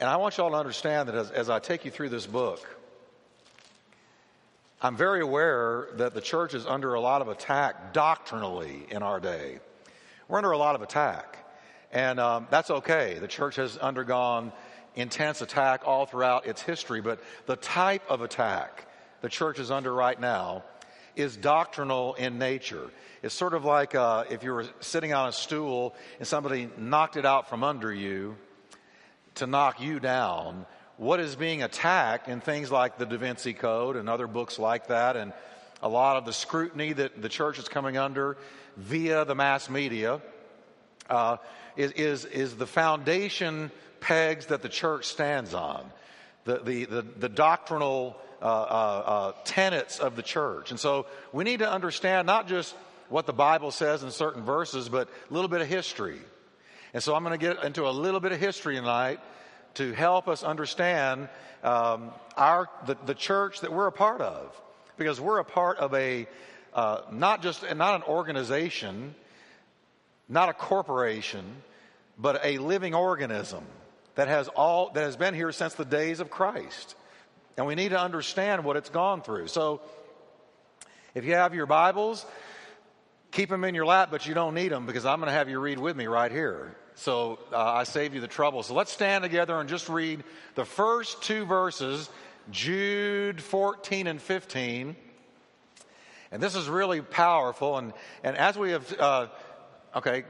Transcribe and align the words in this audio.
and 0.00 0.08
I 0.08 0.16
want 0.16 0.36
you 0.36 0.44
all 0.44 0.50
to 0.50 0.56
understand 0.56 1.08
that 1.08 1.14
as, 1.14 1.30
as 1.30 1.50
I 1.50 1.58
take 1.58 1.84
you 1.84 1.90
through 1.90 2.08
this 2.08 2.26
book, 2.26 2.66
I'm 4.82 4.96
very 4.96 5.22
aware 5.22 5.88
that 5.94 6.14
the 6.14 6.20
church 6.20 6.52
is 6.52 6.66
under 6.66 6.94
a 6.94 7.00
lot 7.00 7.22
of 7.22 7.28
attack 7.28 7.92
doctrinally 7.92 8.86
in 8.90 9.02
our 9.02 9.20
day. 9.20 9.60
We're 10.28 10.38
under 10.38 10.50
a 10.50 10.58
lot 10.58 10.74
of 10.74 10.82
attack. 10.82 11.38
And 11.92 12.18
um, 12.18 12.48
that's 12.50 12.70
okay. 12.70 13.18
The 13.20 13.28
church 13.28 13.56
has 13.56 13.78
undergone 13.78 14.52
intense 14.96 15.40
attack 15.40 15.82
all 15.86 16.06
throughout 16.06 16.46
its 16.46 16.60
history, 16.60 17.00
but 17.00 17.20
the 17.46 17.56
type 17.56 18.02
of 18.08 18.20
attack 18.20 18.86
the 19.20 19.28
church 19.28 19.58
is 19.58 19.70
under 19.70 19.92
right 19.92 20.20
now 20.20 20.64
is 21.16 21.36
doctrinal 21.36 22.14
in 22.14 22.38
nature. 22.38 22.90
It's 23.22 23.34
sort 23.34 23.54
of 23.54 23.64
like 23.64 23.94
uh, 23.94 24.24
if 24.28 24.42
you 24.42 24.52
were 24.52 24.66
sitting 24.80 25.14
on 25.14 25.28
a 25.28 25.32
stool 25.32 25.94
and 26.18 26.26
somebody 26.28 26.68
knocked 26.76 27.16
it 27.16 27.24
out 27.24 27.48
from 27.48 27.64
under 27.64 27.92
you 27.92 28.36
to 29.36 29.46
knock 29.46 29.80
you 29.80 30.00
down. 30.00 30.66
What 30.96 31.20
is 31.20 31.34
being 31.34 31.62
attacked 31.62 32.28
in 32.28 32.40
things 32.40 32.70
like 32.70 32.98
the 32.98 33.06
Da 33.06 33.16
Vinci 33.16 33.52
Code 33.52 33.96
and 33.96 34.08
other 34.08 34.26
books 34.26 34.58
like 34.58 34.88
that, 34.88 35.16
and 35.16 35.32
a 35.82 35.88
lot 35.88 36.16
of 36.16 36.24
the 36.24 36.32
scrutiny 36.32 36.92
that 36.92 37.20
the 37.20 37.28
church 37.28 37.58
is 37.58 37.68
coming 37.68 37.96
under 37.96 38.36
via 38.76 39.24
the 39.24 39.34
mass 39.34 39.68
media, 39.68 40.20
uh, 41.10 41.36
is, 41.76 41.92
is, 41.92 42.24
is 42.24 42.56
the 42.56 42.66
foundation 42.66 43.70
pegs 44.00 44.46
that 44.46 44.62
the 44.62 44.68
church 44.68 45.06
stands 45.06 45.52
on, 45.52 45.90
the, 46.44 46.58
the, 46.58 46.84
the, 46.84 47.02
the 47.02 47.28
doctrinal 47.28 48.16
uh, 48.40 48.44
uh, 48.44 48.46
uh, 48.46 49.32
tenets 49.44 49.98
of 49.98 50.16
the 50.16 50.22
church. 50.22 50.70
And 50.70 50.78
so 50.78 51.06
we 51.32 51.44
need 51.44 51.60
to 51.60 51.70
understand 51.70 52.26
not 52.26 52.46
just 52.46 52.74
what 53.08 53.26
the 53.26 53.32
Bible 53.32 53.70
says 53.70 54.02
in 54.02 54.10
certain 54.10 54.44
verses, 54.44 54.88
but 54.88 55.08
a 55.30 55.34
little 55.34 55.48
bit 55.48 55.60
of 55.60 55.66
history. 55.66 56.18
And 56.94 57.02
so 57.02 57.14
I'm 57.16 57.24
going 57.24 57.38
to 57.38 57.44
get 57.44 57.62
into 57.64 57.88
a 57.88 57.90
little 57.90 58.20
bit 58.20 58.30
of 58.30 58.38
history 58.38 58.76
tonight 58.76 59.18
to 59.74 59.92
help 59.92 60.28
us 60.28 60.44
understand 60.44 61.28
um, 61.64 62.12
our 62.36 62.70
the, 62.86 62.96
the 63.04 63.14
church 63.14 63.60
that 63.62 63.72
we're 63.72 63.88
a 63.88 63.92
part 63.92 64.20
of, 64.20 64.58
because 64.96 65.20
we're 65.20 65.40
a 65.40 65.44
part 65.44 65.78
of 65.78 65.92
a 65.92 66.28
uh, 66.72 67.00
not 67.10 67.42
just 67.42 67.62
not 67.74 67.96
an 67.96 68.02
organization, 68.04 69.16
not 70.28 70.48
a 70.48 70.52
corporation, 70.52 71.44
but 72.16 72.40
a 72.44 72.58
living 72.58 72.94
organism 72.94 73.64
that 74.14 74.28
has 74.28 74.46
all 74.46 74.90
that 74.92 75.02
has 75.02 75.16
been 75.16 75.34
here 75.34 75.50
since 75.50 75.74
the 75.74 75.84
days 75.84 76.20
of 76.20 76.30
Christ. 76.30 76.94
And 77.56 77.66
we 77.66 77.74
need 77.74 77.88
to 77.88 78.00
understand 78.00 78.64
what 78.64 78.76
it's 78.76 78.90
gone 78.90 79.20
through. 79.20 79.48
So 79.48 79.80
if 81.12 81.24
you 81.24 81.34
have 81.34 81.54
your 81.54 81.66
Bibles, 81.66 82.24
keep 83.32 83.48
them 83.48 83.64
in 83.64 83.74
your 83.74 83.86
lap, 83.86 84.10
but 84.12 84.26
you 84.28 84.34
don't 84.34 84.54
need 84.54 84.70
them 84.70 84.86
because 84.86 85.04
I'm 85.04 85.18
going 85.18 85.28
to 85.28 85.32
have 85.34 85.48
you 85.48 85.58
read 85.58 85.80
with 85.80 85.96
me 85.96 86.06
right 86.06 86.30
here. 86.30 86.76
So 86.96 87.38
uh, 87.52 87.58
I 87.58 87.84
save 87.84 88.14
you 88.14 88.20
the 88.20 88.28
trouble. 88.28 88.62
So 88.62 88.74
let's 88.74 88.92
stand 88.92 89.22
together 89.22 89.58
and 89.58 89.68
just 89.68 89.88
read 89.88 90.22
the 90.54 90.64
first 90.64 91.22
two 91.22 91.44
verses, 91.44 92.08
Jude 92.50 93.42
14 93.42 94.06
and 94.06 94.20
15. 94.20 94.96
And 96.30 96.42
this 96.42 96.54
is 96.54 96.68
really 96.68 97.00
powerful. 97.00 97.78
And, 97.78 97.92
and 98.22 98.36
as 98.36 98.56
we 98.56 98.70
have, 98.70 99.00
uh, 99.00 99.26
okay, 99.96 100.24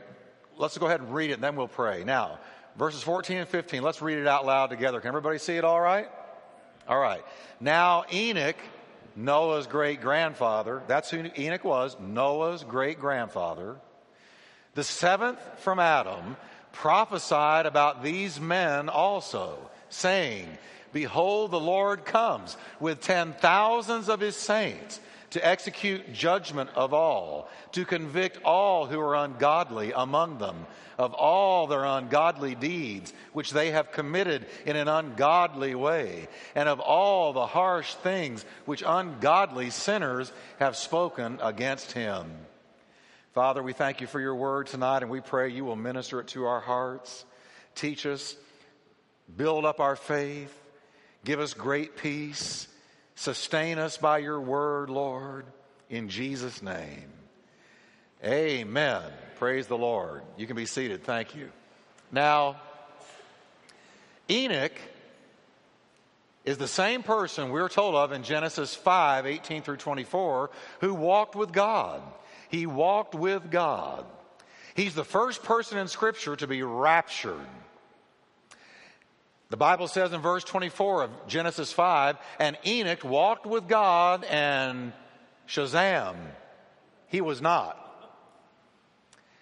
let's 0.57 0.77
go 0.79 0.87
ahead 0.87 1.01
and 1.01 1.15
read 1.15 1.31
it 1.31 1.35
and 1.35 1.43
then 1.43 1.57
we'll 1.57 1.69
pray. 1.69 2.05
Now, 2.05 2.39
verses 2.77 3.03
14 3.03 3.39
and 3.39 3.49
15, 3.49 3.83
let's 3.83 4.03
read 4.03 4.19
it 4.19 4.27
out 4.27 4.47
loud 4.47 4.71
together. 4.71 5.01
Can 5.01 5.09
everybody 5.09 5.39
see 5.39 5.57
it 5.57 5.65
all 5.65 5.81
right? 5.81 6.09
All 6.89 6.99
right. 6.99 7.25
Now, 7.61 8.05
Enoch, 8.13 8.57
Noah's 9.17 9.67
great 9.67 10.01
grandfather, 10.01 10.83
that's 10.87 11.11
who 11.11 11.25
Enoch 11.39 11.65
was, 11.65 11.97
Noah's 12.01 12.65
great 12.65 12.99
grandfather, 12.99 13.77
the 14.75 14.85
seventh 14.85 15.39
from 15.59 15.79
Adam, 15.79 16.37
prophesied 16.75 17.67
about 17.67 18.03
these 18.03 18.41
men 18.41 18.89
also, 18.89 19.57
saying, 19.89 20.47
Behold, 20.93 21.51
the 21.51 21.61
Lord 21.61 22.05
comes 22.05 22.57
with 22.79 23.01
ten 23.01 23.33
thousands 23.33 24.09
of 24.09 24.21
his 24.21 24.37
saints 24.37 25.01
to 25.31 25.45
execute 25.45 26.13
judgment 26.13 26.71
of 26.77 26.93
all, 26.95 27.49
to 27.73 27.85
convict 27.85 28.39
all 28.45 28.87
who 28.87 29.01
are 29.01 29.17
ungodly 29.17 29.93
among 29.93 30.39
them 30.39 30.67
of 30.99 31.13
all 31.15 31.67
their 31.67 31.85
ungodly 31.85 32.55
deeds 32.55 33.13
which 33.33 33.51
they 33.51 33.71
have 33.71 33.93
committed 33.93 34.47
in 34.65 34.77
an 34.77 34.89
ungodly 34.89 35.75
way, 35.75 36.29
and 36.55 36.69
of 36.69 36.81
all 36.81 37.33
the 37.33 37.47
harsh 37.47 37.95
things 37.95 38.45
which 38.65 38.83
ungodly 38.87 39.71
sinners 39.71 40.33
have 40.59 40.77
spoken 40.77 41.39
against 41.43 41.93
him. 41.93 42.31
Father, 43.35 43.65
we 43.65 43.73
thank 43.73 44.01
you 44.01 44.07
for 44.07 44.21
your 44.21 44.37
word 44.37 44.69
tonight, 44.69 45.03
and 45.03 45.11
we 45.11 45.21
pray 45.21 45.49
you 45.49 45.65
will 45.65 45.75
minister 45.75 46.21
it 46.21 46.29
to 46.29 46.47
our 46.47 46.61
hearts. 46.61 47.25
Teach 47.75 48.07
us, 48.07 48.37
build 49.37 49.65
up 49.65 49.81
our 49.81 49.97
faith, 49.97 50.57
give 51.25 51.41
us 51.41 51.53
great 51.53 51.97
peace, 51.97 52.69
sustain 53.17 53.81
us 53.81 53.97
by 53.97 54.19
your 54.19 54.41
word, 54.41 54.89
Lord, 54.89 55.47
in 55.91 56.09
Jesus' 56.09 56.63
name. 56.63 57.11
Amen. 58.25 59.03
Praise 59.41 59.67
the 59.67 59.77
Lord. 59.77 60.23
You 60.37 60.47
can 60.47 60.55
be 60.55 60.65
seated. 60.65 61.03
Thank 61.03 61.35
you. 61.35 61.51
Now, 62.13 62.61
Enoch 64.31 64.79
is 66.45 66.57
the 66.57 66.69
same 66.69 67.03
person 67.03 67.51
we're 67.51 67.69
told 67.69 67.97
of 67.97 68.13
in 68.13 68.23
Genesis 68.23 68.77
5 68.77 69.27
18 69.27 69.63
through 69.63 69.79
24 69.79 70.51
who 70.81 70.95
walked 70.95 71.35
with 71.35 71.51
God. 71.51 72.01
He 72.55 72.67
walked 72.67 73.17
with 73.17 73.51
God. 73.51 74.05
He's 74.77 74.95
the 74.95 75.05
first 75.05 75.43
person 75.43 75.77
in 75.77 75.89
Scripture 75.89 76.37
to 76.37 76.47
be 76.47 76.63
raptured. 76.63 77.49
The 79.51 79.57
Bible 79.57 79.89
says 79.89 80.13
in 80.13 80.21
verse 80.21 80.45
24 80.45 81.03
of 81.03 81.11
Genesis 81.27 81.73
5 81.73 82.17
and 82.39 82.57
Enoch 82.65 83.03
walked 83.03 83.45
with 83.45 83.67
God 83.67 84.23
and 84.23 84.93
Shazam, 85.49 86.15
he 87.09 87.21
was 87.21 87.43
not 87.43 87.81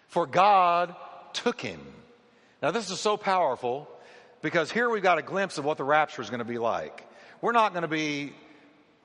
for 0.06 0.26
God 0.26 0.96
took 1.34 1.60
him. 1.60 1.80
Now, 2.62 2.70
this 2.70 2.90
is 2.90 2.98
so 2.98 3.18
powerful 3.18 3.90
because 4.40 4.72
here 4.72 4.88
we've 4.88 5.02
got 5.02 5.18
a 5.18 5.22
glimpse 5.22 5.58
of 5.58 5.66
what 5.66 5.76
the 5.76 5.84
rapture 5.84 6.22
is 6.22 6.30
going 6.30 6.38
to 6.38 6.46
be 6.46 6.58
like. 6.58 7.06
We're 7.42 7.52
not 7.52 7.74
going 7.74 7.82
to 7.82 7.88
be 7.88 8.32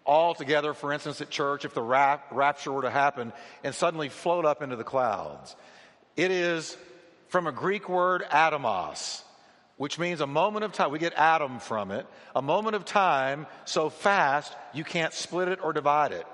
all 0.07 0.34
together, 0.34 0.73
for 0.73 0.94
instance, 0.94 1.22
at 1.22 1.29
church, 1.29 1.66
if 1.66 1.73
the 1.73 1.81
rap- 1.81 2.28
rapture 2.31 2.72
were 2.72 2.81
to 2.84 2.90
happen 2.90 3.34
and 3.63 3.75
suddenly 3.75 4.09
float 4.09 4.45
up 4.45 4.62
into 4.62 4.75
the 4.75 4.84
clouds. 4.84 5.56
It 6.16 6.31
is 6.31 6.75
from 7.28 7.45
a 7.45 7.51
Greek 7.51 7.90
word, 7.90 8.23
atomos, 8.31 9.22
which 9.75 10.00
means 10.00 10.22
a 10.22 10.28
moment 10.28 10.66
of 10.66 10.72
time. 10.72 10.91
We 10.91 11.00
get 11.00 11.13
atom 11.13 11.59
from 11.59 11.91
it. 11.91 12.07
A 12.35 12.41
moment 12.41 12.75
of 12.75 12.85
time 12.85 13.45
so 13.66 13.90
fast 13.90 14.53
you 14.73 14.84
can't 14.84 15.13
split 15.13 15.50
it 15.50 15.59
or 15.62 15.73
divide 15.73 16.13
it. 16.13 16.25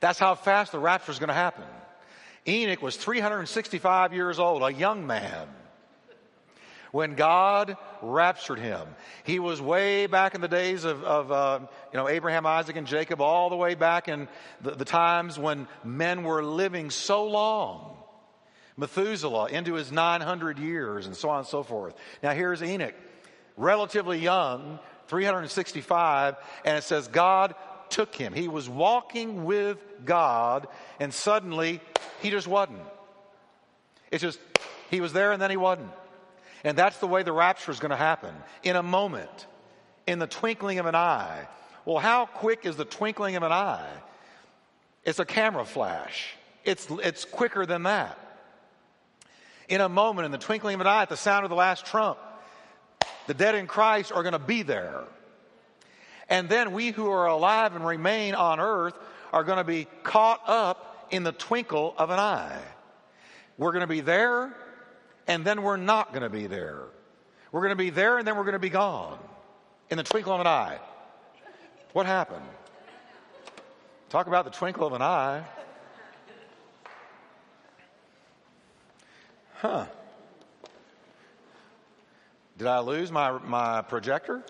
That's 0.00 0.18
how 0.18 0.34
fast 0.34 0.72
the 0.72 0.78
rapture 0.78 1.12
is 1.12 1.18
going 1.18 1.28
to 1.28 1.34
happen. 1.34 1.64
Enoch 2.46 2.82
was 2.82 2.96
365 2.96 4.12
years 4.12 4.38
old, 4.38 4.62
a 4.62 4.72
young 4.72 5.06
man, 5.06 5.48
when 6.92 7.14
God 7.14 7.76
raptured 8.02 8.58
him. 8.58 8.86
He 9.24 9.38
was 9.38 9.60
way 9.60 10.06
back 10.06 10.34
in 10.34 10.40
the 10.40 10.48
days 10.48 10.84
of, 10.84 11.02
of 11.02 11.32
uh, 11.32 11.58
you 11.92 11.98
know, 11.98 12.08
Abraham, 12.08 12.46
Isaac, 12.46 12.76
and 12.76 12.86
Jacob, 12.86 13.20
all 13.20 13.50
the 13.50 13.56
way 13.56 13.74
back 13.74 14.08
in 14.08 14.28
the, 14.60 14.72
the 14.72 14.84
times 14.84 15.38
when 15.38 15.66
men 15.82 16.22
were 16.22 16.44
living 16.44 16.90
so 16.90 17.24
long. 17.24 17.96
Methuselah 18.76 19.48
into 19.48 19.74
his 19.74 19.90
900 19.90 20.58
years, 20.58 21.06
and 21.06 21.16
so 21.16 21.30
on 21.30 21.38
and 21.38 21.46
so 21.46 21.62
forth. 21.62 21.94
Now, 22.22 22.32
here's 22.32 22.62
Enoch, 22.62 22.94
relatively 23.56 24.18
young, 24.18 24.78
365, 25.08 26.36
and 26.64 26.76
it 26.76 26.84
says 26.84 27.08
God 27.08 27.54
took 27.88 28.14
him. 28.14 28.32
He 28.32 28.48
was 28.48 28.68
walking 28.68 29.44
with 29.44 29.78
God, 30.04 30.68
and 31.00 31.12
suddenly 31.12 31.80
he 32.20 32.30
just 32.30 32.46
wasn't. 32.46 32.80
It's 34.10 34.22
just, 34.22 34.38
he 34.90 35.00
was 35.00 35.12
there 35.12 35.32
and 35.32 35.40
then 35.40 35.50
he 35.50 35.56
wasn't. 35.56 35.90
And 36.64 36.76
that's 36.76 36.98
the 36.98 37.06
way 37.06 37.22
the 37.22 37.32
rapture 37.32 37.70
is 37.70 37.80
going 37.80 37.90
to 37.90 37.96
happen 37.96 38.34
in 38.62 38.76
a 38.76 38.82
moment, 38.82 39.46
in 40.06 40.18
the 40.18 40.26
twinkling 40.26 40.78
of 40.78 40.86
an 40.86 40.94
eye. 40.94 41.48
Well, 41.84 41.98
how 41.98 42.26
quick 42.26 42.64
is 42.64 42.76
the 42.76 42.84
twinkling 42.84 43.36
of 43.36 43.42
an 43.42 43.52
eye? 43.52 43.90
It's 45.04 45.18
a 45.18 45.24
camera 45.24 45.64
flash. 45.64 46.34
It's, 46.64 46.86
it's 47.02 47.24
quicker 47.24 47.66
than 47.66 47.82
that. 47.84 48.18
In 49.68 49.80
a 49.80 49.88
moment, 49.88 50.26
in 50.26 50.32
the 50.32 50.38
twinkling 50.38 50.74
of 50.74 50.80
an 50.80 50.86
eye, 50.86 51.02
at 51.02 51.08
the 51.08 51.16
sound 51.16 51.44
of 51.44 51.50
the 51.50 51.56
last 51.56 51.86
trump, 51.86 52.18
the 53.26 53.34
dead 53.34 53.54
in 53.54 53.66
Christ 53.66 54.12
are 54.12 54.22
going 54.22 54.32
to 54.32 54.38
be 54.38 54.62
there. 54.62 55.04
And 56.28 56.48
then 56.48 56.72
we 56.72 56.90
who 56.90 57.10
are 57.10 57.26
alive 57.26 57.74
and 57.74 57.84
remain 57.84 58.34
on 58.34 58.60
earth 58.60 58.94
are 59.32 59.44
going 59.44 59.58
to 59.58 59.64
be 59.64 59.86
caught 60.02 60.40
up 60.46 61.08
in 61.10 61.24
the 61.24 61.32
twinkle 61.32 61.94
of 61.98 62.10
an 62.10 62.18
eye. 62.18 62.60
We're 63.58 63.72
going 63.72 63.82
to 63.82 63.86
be 63.86 64.00
there, 64.00 64.54
and 65.26 65.44
then 65.44 65.62
we're 65.62 65.76
not 65.76 66.12
going 66.12 66.22
to 66.22 66.30
be 66.30 66.46
there. 66.46 66.84
We're 67.50 67.60
going 67.60 67.70
to 67.70 67.76
be 67.76 67.90
there, 67.90 68.18
and 68.18 68.26
then 68.26 68.36
we're 68.36 68.44
going 68.44 68.54
to 68.54 68.58
be 68.58 68.70
gone 68.70 69.18
in 69.90 69.98
the 69.98 70.04
twinkle 70.04 70.32
of 70.32 70.40
an 70.40 70.46
eye. 70.46 70.78
What 71.92 72.06
happened? 72.06 72.46
Talk 74.08 74.26
about 74.26 74.44
the 74.44 74.50
twinkle 74.50 74.86
of 74.86 74.92
an 74.94 75.02
eye. 75.02 75.44
Huh. 79.60 79.86
Did 82.58 82.66
I 82.66 82.80
lose 82.80 83.12
my, 83.12 83.38
my 83.38 83.82
projector? 83.82 84.42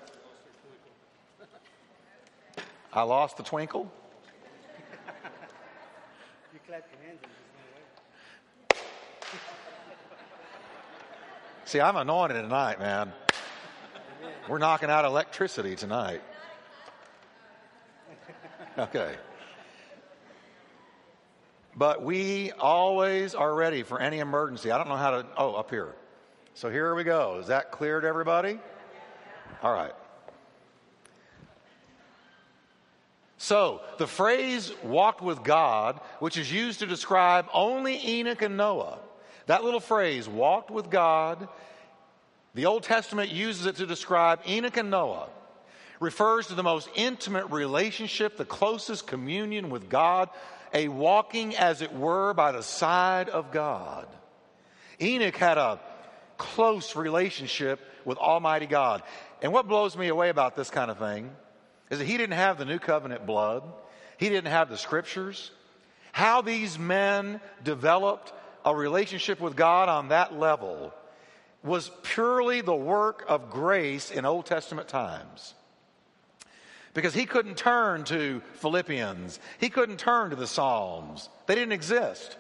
I 2.93 3.03
lost 3.03 3.37
the 3.37 3.43
twinkle? 3.43 3.91
You 6.53 6.61
clap 6.67 6.87
your 6.93 7.01
hands 7.07 7.21
and 7.23 7.33
just 7.33 8.81
See, 11.73 11.81
I'm 11.81 11.97
anointed 11.97 12.37
tonight, 12.43 12.79
man. 12.81 13.15
We're 14.47 14.59
knocking 14.59 14.91
out 14.91 15.07
electricity 15.07 15.75
tonight. 15.75 16.21
Okay. 18.77 19.15
But 21.75 22.03
we 22.03 22.53
always 22.53 23.35
are 23.35 23.55
ready 23.55 23.85
for 23.85 23.99
any 23.99 24.19
emergency. 24.19 24.71
I 24.71 24.77
don't 24.77 24.89
know 24.89 24.97
how 24.97 25.13
to. 25.13 25.27
Oh, 25.39 25.55
up 25.55 25.71
here. 25.71 25.95
So 26.53 26.69
here 26.69 26.95
we 26.95 27.05
go. 27.05 27.39
Is 27.41 27.47
that 27.47 27.73
clear 27.73 28.03
to 28.03 28.07
everybody? 28.07 28.59
All 29.63 29.73
right. 29.73 29.95
So, 33.39 33.81
the 33.97 34.07
phrase 34.07 34.75
walked 34.83 35.23
with 35.23 35.43
God, 35.43 36.01
which 36.19 36.37
is 36.37 36.53
used 36.53 36.81
to 36.81 36.87
describe 36.87 37.47
only 37.55 37.99
Enoch 38.07 38.43
and 38.43 38.59
Noah, 38.59 38.99
that 39.47 39.65
little 39.65 39.81
phrase, 39.81 40.29
walked 40.29 40.71
with 40.71 40.91
God, 40.91 41.49
the 42.55 42.67
Old 42.67 42.83
Testament 42.83 43.31
uses 43.31 43.67
it 43.67 43.77
to 43.77 43.87
describe 43.87 44.41
Enoch 44.47 44.77
and 44.77 44.91
Noah, 44.91 45.29
refers 46.01 46.49
to 46.49 46.55
the 46.55 46.63
most 46.63 46.89
intimate 46.95 47.47
relationship, 47.51 48.37
the 48.37 48.45
closest 48.45 49.07
communion 49.07 49.71
with 49.71 49.89
God, 49.89 50.29
a 50.75 50.89
walking, 50.89 51.57
as 51.57 51.83
it 51.83 51.93
were, 51.93 52.35
by 52.35 52.53
the 52.53 52.63
side 52.63 53.29
of 53.29 53.53
God. 53.53 54.07
Enoch 55.01 55.37
had 55.37 55.59
a 55.59 55.81
close 56.37 56.97
relationship 56.97 57.81
with 58.05 58.19
Almighty 58.19 58.67
God. 58.67 59.03
And 59.41 59.53
what 59.53 59.69
blows 59.69 59.97
me 59.97 60.09
away 60.09 60.29
about 60.29 60.57
this 60.57 60.71
kind 60.71 60.91
of 60.91 60.99
thing 60.99 61.31
is 61.91 61.99
that 61.99 62.05
he 62.05 62.17
didn't 62.17 62.37
have 62.37 62.59
the 62.59 62.65
new 62.65 62.79
covenant 62.79 63.27
blood, 63.27 63.63
he 64.19 64.29
didn't 64.29 64.51
have 64.51 64.69
the 64.69 64.79
scriptures. 64.79 65.51
How 66.13 66.43
these 66.43 66.79
men 66.79 67.41
developed 67.65 68.33
a 68.65 68.75
relationship 68.75 69.41
with 69.41 69.57
God 69.57 69.89
on 69.89 70.09
that 70.09 70.39
level 70.39 70.93
was 71.63 71.91
purely 72.03 72.61
the 72.61 72.75
work 72.75 73.25
of 73.29 73.51
grace 73.51 74.11
in 74.11 74.25
Old 74.25 74.47
Testament 74.47 74.89
times. 74.89 75.55
Because 76.95 77.15
he 77.15 77.25
couldn't 77.25 77.57
turn 77.57 78.05
to 78.05 78.43
Philippians, 78.55 79.41
he 79.59 79.71
couldn't 79.71 79.99
turn 79.99 80.31
to 80.31 80.37
the 80.37 80.47
Psalms, 80.47 81.29
they 81.47 81.55
didn't 81.55 81.73
exist. 81.73 82.37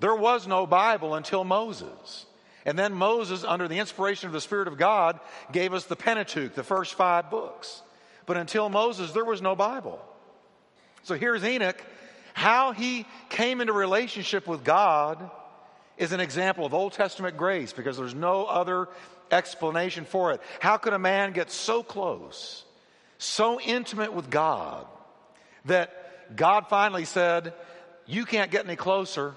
There 0.00 0.14
was 0.14 0.46
no 0.46 0.66
Bible 0.66 1.14
until 1.14 1.44
Moses. 1.44 2.26
And 2.64 2.78
then 2.78 2.92
Moses, 2.92 3.44
under 3.44 3.66
the 3.66 3.78
inspiration 3.78 4.26
of 4.28 4.32
the 4.32 4.40
Spirit 4.40 4.68
of 4.68 4.76
God, 4.78 5.18
gave 5.52 5.72
us 5.72 5.84
the 5.84 5.96
Pentateuch, 5.96 6.54
the 6.54 6.62
first 6.62 6.94
five 6.94 7.30
books. 7.30 7.82
But 8.26 8.36
until 8.36 8.68
Moses, 8.68 9.12
there 9.12 9.24
was 9.24 9.42
no 9.42 9.56
Bible. 9.56 10.00
So 11.02 11.14
here's 11.14 11.44
Enoch. 11.44 11.82
How 12.38 12.70
he 12.70 13.04
came 13.30 13.60
into 13.60 13.72
relationship 13.72 14.46
with 14.46 14.62
God 14.62 15.28
is 15.96 16.12
an 16.12 16.20
example 16.20 16.64
of 16.64 16.72
Old 16.72 16.92
Testament 16.92 17.36
grace 17.36 17.72
because 17.72 17.96
there's 17.96 18.14
no 18.14 18.44
other 18.44 18.86
explanation 19.32 20.04
for 20.04 20.30
it. 20.30 20.40
How 20.60 20.76
could 20.76 20.92
a 20.92 21.00
man 21.00 21.32
get 21.32 21.50
so 21.50 21.82
close, 21.82 22.64
so 23.18 23.60
intimate 23.60 24.12
with 24.12 24.30
God, 24.30 24.86
that 25.64 26.36
God 26.36 26.68
finally 26.68 27.06
said, 27.06 27.54
You 28.06 28.24
can't 28.24 28.52
get 28.52 28.64
any 28.64 28.76
closer 28.76 29.34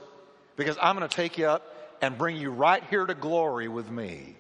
because 0.56 0.78
I'm 0.80 0.96
going 0.96 1.10
to 1.10 1.16
take 1.16 1.40
you 1.40 1.48
up 1.48 1.98
and 2.04 2.20
bring 2.20 2.38
you 2.38 2.52
right 2.52 2.84
here 2.92 3.08
to 3.08 3.16
glory 3.16 3.68
with 3.68 3.90
me. 3.90 4.36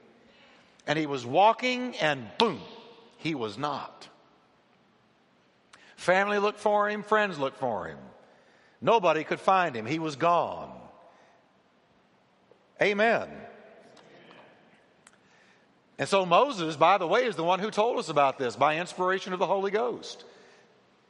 And 0.85 0.99
he 0.99 1.07
was 1.07 1.25
walking, 1.25 1.95
and 1.95 2.29
boom, 2.37 2.61
he 3.17 3.33
was 3.33 3.57
not. 3.57 4.07
Family 5.95 6.37
looked 6.37 6.59
for 6.59 6.87
him, 6.87 7.01
friends 7.01 7.39
looked 7.39 7.57
for 7.57 7.87
him. 7.87 7.97
Nobody 8.81 9.23
could 9.23 9.39
find 9.39 9.75
him. 9.75 9.85
He 9.85 9.99
was 9.99 10.15
gone. 10.15 10.71
Amen. 12.81 13.29
And 15.99 16.09
so 16.09 16.25
Moses, 16.25 16.75
by 16.75 16.97
the 16.97 17.05
way, 17.05 17.25
is 17.25 17.35
the 17.35 17.43
one 17.43 17.59
who 17.59 17.69
told 17.69 17.99
us 17.99 18.09
about 18.09 18.39
this 18.39 18.55
by 18.55 18.79
inspiration 18.79 19.33
of 19.33 19.39
the 19.39 19.45
Holy 19.45 19.69
Ghost. 19.69 20.23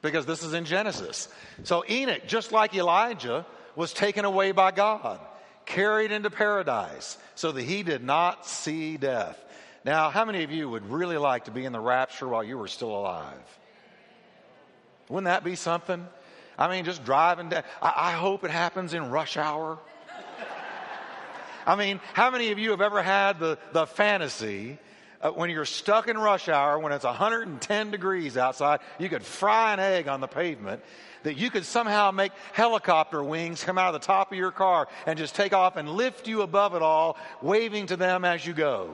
Because 0.01 0.25
this 0.25 0.43
is 0.43 0.53
in 0.53 0.65
Genesis. 0.65 1.29
So 1.63 1.85
Enoch, 1.89 2.27
just 2.27 2.51
like 2.51 2.75
Elijah, 2.75 3.45
was 3.75 3.93
taken 3.93 4.25
away 4.25 4.51
by 4.51 4.71
God 4.71 5.19
carried 5.65 6.11
into 6.11 6.29
paradise 6.29 7.17
so 7.35 7.51
that 7.51 7.63
he 7.63 7.83
did 7.83 8.03
not 8.03 8.45
see 8.45 8.97
death. 8.97 9.41
Now, 9.83 10.09
how 10.09 10.25
many 10.25 10.43
of 10.43 10.51
you 10.51 10.69
would 10.69 10.89
really 10.89 11.17
like 11.17 11.45
to 11.45 11.51
be 11.51 11.65
in 11.65 11.71
the 11.71 11.79
rapture 11.79 12.27
while 12.27 12.43
you 12.43 12.57
were 12.57 12.67
still 12.67 12.95
alive? 12.95 13.59
Wouldn't 15.09 15.25
that 15.25 15.43
be 15.43 15.55
something? 15.55 16.07
I 16.57 16.67
mean, 16.67 16.85
just 16.85 17.03
driving 17.03 17.49
down. 17.49 17.63
I, 17.81 17.93
I 17.95 18.11
hope 18.11 18.43
it 18.43 18.51
happens 18.51 18.93
in 18.93 19.09
rush 19.09 19.37
hour. 19.37 19.79
I 21.65 21.75
mean, 21.75 21.99
how 22.13 22.31
many 22.31 22.51
of 22.51 22.59
you 22.59 22.71
have 22.71 22.81
ever 22.81 23.01
had 23.03 23.39
the, 23.39 23.57
the 23.71 23.85
fantasy 23.85 24.79
uh, 25.21 25.29
when 25.29 25.49
you're 25.49 25.65
stuck 25.65 26.07
in 26.07 26.17
rush 26.17 26.49
hour, 26.49 26.79
when 26.79 26.91
it's 26.91 27.05
110 27.05 27.91
degrees 27.91 28.37
outside, 28.37 28.79
you 28.97 29.09
could 29.09 29.23
fry 29.23 29.73
an 29.73 29.79
egg 29.79 30.07
on 30.07 30.19
the 30.19 30.27
pavement, 30.27 30.81
that 31.23 31.37
you 31.37 31.51
could 31.51 31.65
somehow 31.65 32.09
make 32.09 32.31
helicopter 32.53 33.23
wings 33.23 33.63
come 33.63 33.77
out 33.77 33.93
of 33.93 34.01
the 34.01 34.05
top 34.05 34.31
of 34.31 34.37
your 34.37 34.51
car 34.51 34.87
and 35.05 35.19
just 35.19 35.35
take 35.35 35.53
off 35.53 35.77
and 35.77 35.87
lift 35.87 36.27
you 36.27 36.41
above 36.41 36.73
it 36.73 36.81
all, 36.81 37.17
waving 37.41 37.85
to 37.87 37.95
them 37.95 38.25
as 38.25 38.45
you 38.45 38.53
go. 38.53 38.89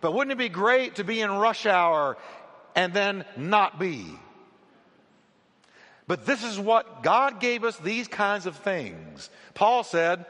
But 0.00 0.14
wouldn't 0.14 0.32
it 0.32 0.38
be 0.38 0.48
great 0.48 0.94
to 0.96 1.04
be 1.04 1.20
in 1.20 1.30
rush 1.30 1.66
hour 1.66 2.16
and 2.74 2.94
then 2.94 3.24
not 3.36 3.78
be? 3.78 4.06
But 6.08 6.24
this 6.24 6.42
is 6.42 6.58
what 6.58 7.02
God 7.02 7.38
gave 7.38 7.62
us 7.62 7.76
these 7.76 8.08
kinds 8.08 8.46
of 8.46 8.56
things. 8.56 9.30
Paul 9.54 9.84
said, 9.84 10.24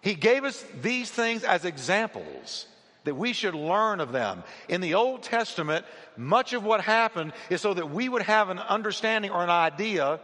He 0.00 0.14
gave 0.14 0.44
us 0.44 0.64
these 0.80 1.10
things 1.10 1.42
as 1.42 1.64
examples 1.64 2.66
that 3.04 3.16
we 3.16 3.32
should 3.32 3.54
learn 3.54 4.00
of 4.00 4.12
them. 4.12 4.44
In 4.68 4.80
the 4.80 4.94
Old 4.94 5.22
Testament, 5.22 5.84
much 6.16 6.52
of 6.52 6.64
what 6.64 6.80
happened 6.80 7.32
is 7.50 7.60
so 7.60 7.74
that 7.74 7.90
we 7.90 8.08
would 8.08 8.22
have 8.22 8.48
an 8.48 8.58
understanding 8.58 9.32
or 9.32 9.42
an 9.42 9.50
idea 9.50 10.20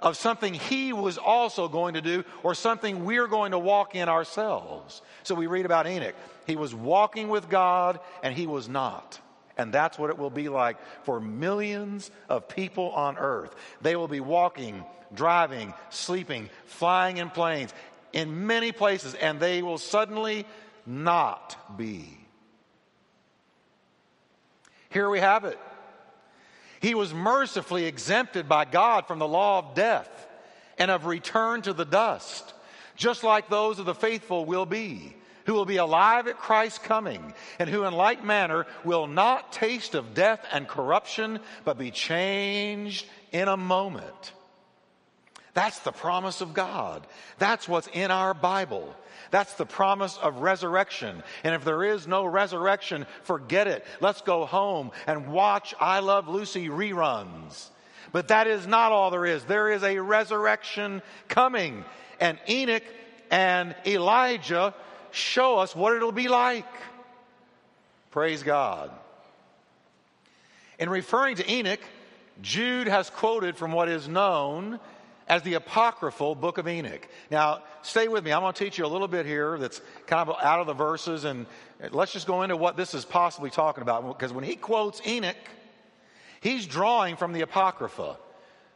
of 0.00 0.16
something 0.16 0.54
he 0.54 0.92
was 0.92 1.18
also 1.18 1.68
going 1.68 1.94
to 1.94 2.00
do 2.00 2.24
or 2.44 2.54
something 2.54 3.04
we're 3.04 3.26
going 3.26 3.50
to 3.50 3.58
walk 3.58 3.96
in 3.96 4.08
ourselves. 4.08 5.02
So 5.24 5.34
we 5.34 5.48
read 5.48 5.66
about 5.66 5.88
Enoch. 5.88 6.14
He 6.46 6.54
was 6.54 6.72
walking 6.72 7.28
with 7.28 7.48
God 7.48 7.98
and 8.22 8.32
he 8.32 8.46
was 8.46 8.68
not. 8.68 9.18
And 9.58 9.72
that's 9.72 9.98
what 9.98 10.08
it 10.08 10.16
will 10.16 10.30
be 10.30 10.48
like 10.48 10.78
for 11.04 11.20
millions 11.20 12.10
of 12.28 12.48
people 12.48 12.90
on 12.92 13.18
earth. 13.18 13.54
They 13.82 13.96
will 13.96 14.08
be 14.08 14.20
walking, 14.20 14.84
driving, 15.12 15.74
sleeping, 15.90 16.48
flying 16.64 17.16
in 17.16 17.28
planes 17.28 17.74
in 18.12 18.46
many 18.46 18.70
places, 18.72 19.14
and 19.14 19.40
they 19.40 19.60
will 19.60 19.78
suddenly 19.78 20.46
not 20.86 21.76
be. 21.76 22.16
Here 24.90 25.10
we 25.10 25.20
have 25.20 25.44
it. 25.44 25.58
He 26.80 26.94
was 26.94 27.12
mercifully 27.12 27.84
exempted 27.84 28.48
by 28.48 28.64
God 28.64 29.06
from 29.06 29.18
the 29.18 29.28
law 29.28 29.58
of 29.58 29.74
death 29.74 30.26
and 30.78 30.90
of 30.90 31.06
return 31.06 31.62
to 31.62 31.72
the 31.72 31.84
dust, 31.84 32.54
just 32.94 33.24
like 33.24 33.50
those 33.50 33.80
of 33.80 33.86
the 33.86 33.94
faithful 33.94 34.44
will 34.44 34.66
be, 34.66 35.14
who 35.48 35.54
will 35.54 35.64
be 35.64 35.78
alive 35.78 36.26
at 36.26 36.36
Christ's 36.36 36.78
coming, 36.78 37.32
and 37.58 37.70
who 37.70 37.84
in 37.84 37.94
like 37.94 38.22
manner 38.22 38.66
will 38.84 39.06
not 39.06 39.50
taste 39.50 39.94
of 39.94 40.12
death 40.12 40.44
and 40.52 40.68
corruption, 40.68 41.40
but 41.64 41.78
be 41.78 41.90
changed 41.90 43.06
in 43.32 43.48
a 43.48 43.56
moment. 43.56 44.34
That's 45.54 45.78
the 45.78 45.90
promise 45.90 46.42
of 46.42 46.52
God. 46.52 47.06
That's 47.38 47.66
what's 47.66 47.88
in 47.94 48.10
our 48.10 48.34
Bible. 48.34 48.94
That's 49.30 49.54
the 49.54 49.64
promise 49.64 50.18
of 50.18 50.40
resurrection. 50.40 51.22
And 51.42 51.54
if 51.54 51.64
there 51.64 51.82
is 51.82 52.06
no 52.06 52.26
resurrection, 52.26 53.06
forget 53.22 53.68
it. 53.68 53.86
Let's 54.02 54.20
go 54.20 54.44
home 54.44 54.90
and 55.06 55.32
watch 55.32 55.74
I 55.80 56.00
Love 56.00 56.28
Lucy 56.28 56.68
reruns. 56.68 57.70
But 58.12 58.28
that 58.28 58.48
is 58.48 58.66
not 58.66 58.92
all 58.92 59.10
there 59.10 59.24
is. 59.24 59.44
There 59.44 59.70
is 59.70 59.82
a 59.82 59.98
resurrection 59.98 61.00
coming. 61.28 61.86
And 62.20 62.38
Enoch 62.50 62.84
and 63.30 63.74
Elijah 63.86 64.74
show 65.10 65.58
us 65.58 65.74
what 65.74 65.94
it'll 65.94 66.12
be 66.12 66.28
like. 66.28 66.66
Praise 68.10 68.42
God. 68.42 68.90
In 70.78 70.88
referring 70.88 71.36
to 71.36 71.50
Enoch, 71.50 71.80
Jude 72.40 72.86
has 72.86 73.10
quoted 73.10 73.56
from 73.56 73.72
what 73.72 73.88
is 73.88 74.08
known 74.08 74.78
as 75.28 75.42
the 75.42 75.54
apocryphal 75.54 76.34
book 76.34 76.58
of 76.58 76.66
Enoch. 76.66 77.06
Now, 77.30 77.62
stay 77.82 78.08
with 78.08 78.24
me. 78.24 78.32
I'm 78.32 78.40
going 78.40 78.52
to 78.52 78.64
teach 78.64 78.78
you 78.78 78.86
a 78.86 78.88
little 78.88 79.08
bit 79.08 79.26
here 79.26 79.58
that's 79.58 79.80
kind 80.06 80.28
of 80.28 80.36
out 80.40 80.60
of 80.60 80.66
the 80.66 80.72
verses, 80.72 81.24
and 81.24 81.46
let's 81.90 82.12
just 82.12 82.26
go 82.26 82.42
into 82.42 82.56
what 82.56 82.76
this 82.76 82.94
is 82.94 83.04
possibly 83.04 83.50
talking 83.50 83.82
about. 83.82 84.06
Because 84.06 84.32
when 84.32 84.44
he 84.44 84.56
quotes 84.56 85.06
Enoch, 85.06 85.36
he's 86.40 86.66
drawing 86.66 87.16
from 87.16 87.32
the 87.32 87.42
apocrypha. 87.42 88.16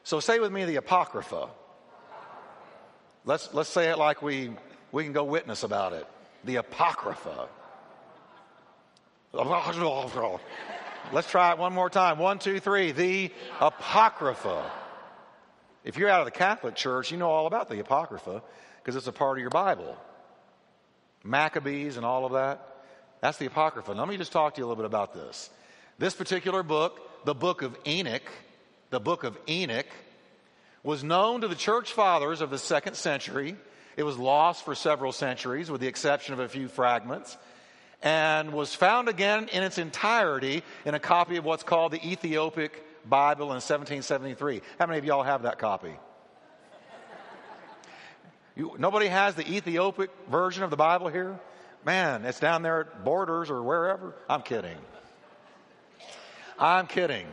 So 0.05 0.21
say 0.21 0.41
with 0.41 0.53
me 0.53 0.65
the 0.65 0.77
apocrypha. 0.77 1.49
Let's, 3.25 3.55
let's 3.55 3.71
say 3.71 3.89
it 3.91 3.99
like 3.99 4.21
we, 4.21 4.51
we 4.91 5.05
can 5.05 5.13
go 5.13 5.25
witness 5.25 5.63
about 5.63 5.93
it. 5.93 6.07
The 6.45 6.57
apocrypha. 6.57 7.49
Let's 11.13 11.31
try 11.31 11.53
it 11.53 11.59
one 11.59 11.73
more 11.73 11.91
time. 11.91 12.19
One, 12.19 12.39
two, 12.39 12.61
three. 12.61 12.93
The 12.93 13.31
Apocrypha. 13.61 14.71
If 15.85 15.97
you're 15.97 16.09
out 16.09 16.21
of 16.21 16.27
the 16.27 16.33
Catholic 16.33 16.75
Church, 16.75 17.11
you 17.11 17.17
know 17.17 17.31
all 17.31 17.47
about 17.47 17.69
the 17.69 17.81
Apocrypha 17.81 18.43
because 18.79 18.95
it's 18.95 19.07
a 19.07 19.13
part 19.13 19.39
of 19.39 19.41
your 19.41 19.51
Bible. 19.51 19.97
Maccabees 21.25 21.97
and 21.97 22.05
all 22.07 22.25
of 22.25 22.33
that. 22.33 22.69
That's 23.21 23.39
the 23.39 23.47
Apocrypha. 23.47 23.93
Let 23.93 24.09
me 24.09 24.17
just 24.17 24.33
talk 24.33 24.55
to 24.55 24.61
you 24.61 24.67
a 24.67 24.69
little 24.69 24.83
bit 24.83 24.87
about 24.87 25.15
this. 25.15 25.51
This 25.99 26.15
particular 26.15 26.63
book, 26.63 27.25
the 27.25 27.35
book 27.35 27.63
of 27.63 27.77
Enoch, 27.87 28.29
the 28.91 29.01
book 29.01 29.25
of 29.25 29.39
Enoch, 29.49 29.87
was 30.83 31.05
known 31.05 31.41
to 31.43 31.49
the 31.49 31.55
church 31.55 31.93
fathers 31.93 32.41
of 32.41 32.51
the 32.51 32.59
second 32.59 32.95
century. 32.95 33.57
It 33.97 34.03
was 34.03 34.19
lost 34.19 34.65
for 34.65 34.75
several 34.75 35.13
centuries, 35.13 35.71
with 35.71 35.81
the 35.81 35.87
exception 35.87 36.33
of 36.35 36.41
a 36.41 36.49
few 36.49 36.69
fragments, 36.69 37.37
and 38.03 38.53
was 38.53 38.75
found 38.75 39.09
again 39.09 39.49
in 39.53 39.63
its 39.63 39.79
entirety 39.79 40.63
in 40.85 40.95
a 40.95 40.99
copy 40.99 41.37
of 41.37 41.45
what's 41.45 41.63
called 41.63 41.93
the 41.93 42.05
Ethiopic 42.07 42.85
Bible 43.09 43.47
in 43.47 43.61
1773. 43.61 44.63
How 44.79 44.87
many 44.87 44.99
of 44.99 45.05
y'all 45.05 45.23
have 45.23 45.43
that 45.43 45.59
copy? 45.59 45.95
You, 48.55 48.77
nobody 48.79 49.07
has 49.07 49.35
the 49.35 49.51
Ethiopic 49.51 50.11
version 50.29 50.63
of 50.63 50.71
the 50.71 50.77
Bible 50.77 51.09
here? 51.09 51.39
Man, 51.85 52.25
it's 52.25 52.39
down 52.39 52.63
there 52.63 52.81
at 52.81 53.05
Borders 53.05 53.51
or 53.51 53.63
wherever. 53.63 54.15
I'm 54.29 54.43
kidding. 54.43 54.77
I'm 56.59 56.87
kidding. 56.87 57.27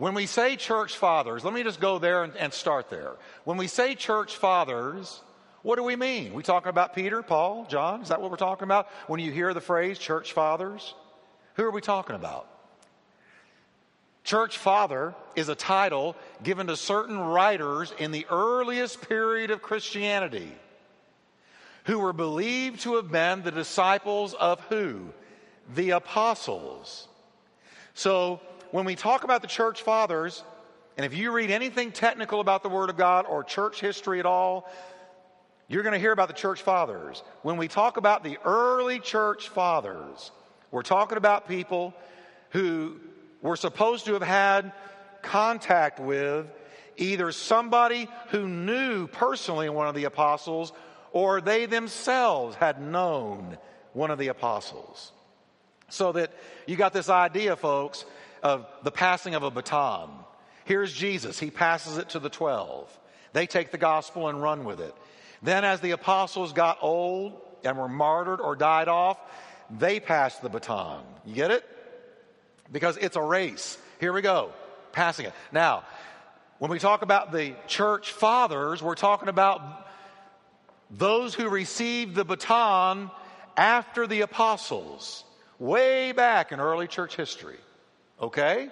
When 0.00 0.14
we 0.14 0.24
say 0.24 0.56
church 0.56 0.96
fathers, 0.96 1.44
let 1.44 1.52
me 1.52 1.62
just 1.62 1.78
go 1.78 1.98
there 1.98 2.24
and, 2.24 2.34
and, 2.36 2.54
start 2.54 2.88
there. 2.88 3.16
When 3.44 3.58
we 3.58 3.66
say 3.66 3.94
church 3.94 4.34
fathers, 4.34 5.20
what 5.60 5.76
do 5.76 5.82
we 5.82 5.94
mean? 5.94 6.32
We 6.32 6.42
talking 6.42 6.70
about 6.70 6.94
Peter, 6.94 7.20
Paul, 7.20 7.66
John? 7.68 8.00
Is 8.00 8.08
that 8.08 8.18
what 8.18 8.30
we're 8.30 8.38
talking 8.38 8.64
about? 8.64 8.88
When 9.08 9.20
you 9.20 9.30
hear 9.30 9.52
the 9.52 9.60
phrase 9.60 9.98
church 9.98 10.32
fathers, 10.32 10.94
who 11.56 11.64
are 11.64 11.70
we 11.70 11.82
talking 11.82 12.16
about? 12.16 12.46
Church 14.24 14.56
father 14.56 15.14
is 15.36 15.50
a 15.50 15.54
title 15.54 16.16
given 16.42 16.68
to 16.68 16.78
certain 16.78 17.18
writers 17.18 17.92
in 17.98 18.10
the 18.10 18.26
earliest 18.30 19.06
period 19.06 19.50
of 19.50 19.60
Christianity 19.60 20.50
who 21.84 21.98
were 21.98 22.14
believed 22.14 22.80
to 22.80 22.96
have 22.96 23.12
been 23.12 23.42
the 23.42 23.52
disciples 23.52 24.32
of 24.32 24.60
who? 24.70 25.10
The 25.74 25.90
apostles. 25.90 27.06
So 27.92 28.40
when 28.70 28.84
we 28.84 28.94
talk 28.94 29.24
about 29.24 29.42
the 29.42 29.48
church 29.48 29.82
fathers, 29.82 30.42
and 30.96 31.06
if 31.06 31.14
you 31.16 31.32
read 31.32 31.50
anything 31.50 31.92
technical 31.92 32.40
about 32.40 32.62
the 32.62 32.68
Word 32.68 32.90
of 32.90 32.96
God 32.96 33.26
or 33.28 33.42
church 33.42 33.80
history 33.80 34.20
at 34.20 34.26
all, 34.26 34.70
you're 35.68 35.82
going 35.82 35.92
to 35.92 35.98
hear 35.98 36.12
about 36.12 36.28
the 36.28 36.34
church 36.34 36.62
fathers. 36.62 37.22
When 37.42 37.56
we 37.56 37.68
talk 37.68 37.96
about 37.96 38.24
the 38.24 38.38
early 38.44 38.98
church 38.98 39.48
fathers, 39.48 40.32
we're 40.70 40.82
talking 40.82 41.16
about 41.16 41.48
people 41.48 41.94
who 42.50 42.96
were 43.42 43.56
supposed 43.56 44.06
to 44.06 44.14
have 44.14 44.22
had 44.22 44.72
contact 45.22 46.00
with 46.00 46.46
either 46.96 47.32
somebody 47.32 48.08
who 48.28 48.48
knew 48.48 49.06
personally 49.06 49.68
one 49.68 49.86
of 49.88 49.94
the 49.94 50.04
apostles 50.04 50.72
or 51.12 51.40
they 51.40 51.66
themselves 51.66 52.56
had 52.56 52.80
known 52.80 53.56
one 53.92 54.10
of 54.10 54.18
the 54.18 54.28
apostles. 54.28 55.12
So 55.88 56.12
that 56.12 56.32
you 56.66 56.76
got 56.76 56.92
this 56.92 57.08
idea, 57.08 57.56
folks, 57.56 58.04
of 58.42 58.66
the 58.82 58.90
passing 58.90 59.34
of 59.34 59.42
a 59.42 59.50
baton. 59.50 60.10
Here's 60.64 60.92
Jesus. 60.92 61.38
He 61.38 61.50
passes 61.50 61.98
it 61.98 62.10
to 62.10 62.18
the 62.18 62.30
12. 62.30 62.88
They 63.32 63.46
take 63.46 63.70
the 63.70 63.78
gospel 63.78 64.28
and 64.28 64.42
run 64.42 64.64
with 64.64 64.80
it. 64.80 64.94
Then, 65.42 65.64
as 65.64 65.80
the 65.80 65.92
apostles 65.92 66.52
got 66.52 66.78
old 66.82 67.40
and 67.64 67.78
were 67.78 67.88
martyred 67.88 68.40
or 68.40 68.56
died 68.56 68.88
off, 68.88 69.18
they 69.70 70.00
passed 70.00 70.42
the 70.42 70.48
baton. 70.48 71.02
You 71.24 71.34
get 71.34 71.50
it? 71.50 71.64
Because 72.70 72.96
it's 72.96 73.16
a 73.16 73.22
race. 73.22 73.78
Here 74.00 74.12
we 74.12 74.22
go, 74.22 74.52
passing 74.92 75.26
it. 75.26 75.32
Now, 75.52 75.84
when 76.58 76.70
we 76.70 76.78
talk 76.78 77.02
about 77.02 77.32
the 77.32 77.54
church 77.66 78.12
fathers, 78.12 78.82
we're 78.82 78.94
talking 78.94 79.28
about 79.28 79.62
those 80.90 81.34
who 81.34 81.48
received 81.48 82.14
the 82.14 82.24
baton 82.24 83.10
after 83.56 84.06
the 84.06 84.22
apostles, 84.22 85.24
way 85.58 86.12
back 86.12 86.52
in 86.52 86.60
early 86.60 86.86
church 86.86 87.16
history. 87.16 87.58
Okay? 88.20 88.68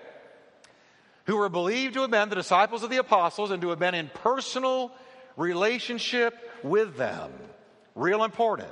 Who 1.25 1.37
were 1.37 1.49
believed 1.49 1.95
to 1.95 2.03
have 2.03 2.11
been 2.11 2.29
the 2.29 2.35
disciples 2.37 2.83
of 2.83 2.91
the 2.91 2.97
apostles 2.99 3.51
and 3.51 3.61
to 3.63 3.71
have 3.71 3.79
been 3.79 3.95
in 3.95 4.09
personal 4.09 4.93
relationship 5.37 6.35
with 6.63 6.97
them. 6.97 7.31
Real 7.95 8.25
important. 8.25 8.71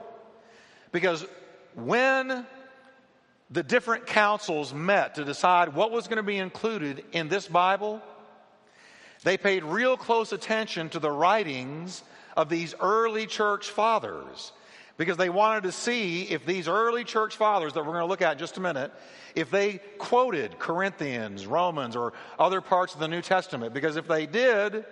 Because 0.92 1.24
when 1.74 2.46
the 3.50 3.62
different 3.62 4.06
councils 4.06 4.74
met 4.74 5.14
to 5.14 5.24
decide 5.24 5.74
what 5.74 5.90
was 5.90 6.08
going 6.08 6.16
to 6.16 6.22
be 6.22 6.38
included 6.38 7.04
in 7.12 7.28
this 7.28 7.46
Bible, 7.46 8.02
they 9.22 9.36
paid 9.36 9.64
real 9.64 9.96
close 9.96 10.32
attention 10.32 10.88
to 10.90 10.98
the 10.98 11.10
writings 11.10 12.02
of 12.36 12.48
these 12.48 12.74
early 12.80 13.26
church 13.26 13.70
fathers 13.70 14.52
because 14.96 15.16
they 15.16 15.28
wanted 15.28 15.64
to 15.64 15.72
see 15.72 16.22
if 16.22 16.46
these 16.46 16.68
early 16.68 17.04
church 17.04 17.36
fathers 17.36 17.74
that 17.74 17.80
we're 17.80 17.92
going 17.92 18.02
to 18.02 18.06
look 18.06 18.22
at 18.22 18.32
in 18.32 18.38
just 18.38 18.56
a 18.56 18.60
minute, 18.60 18.92
if 19.34 19.50
they 19.50 19.80
quoted 19.98 20.58
Corinthians, 20.58 21.46
Romans, 21.46 21.96
or 21.96 22.14
other 22.38 22.60
parts 22.60 22.94
of 22.94 23.00
the 23.00 23.08
New 23.08 23.22
Testament. 23.22 23.74
Because 23.74 23.96
if 23.96 24.08
they 24.08 24.26
did, 24.26 24.84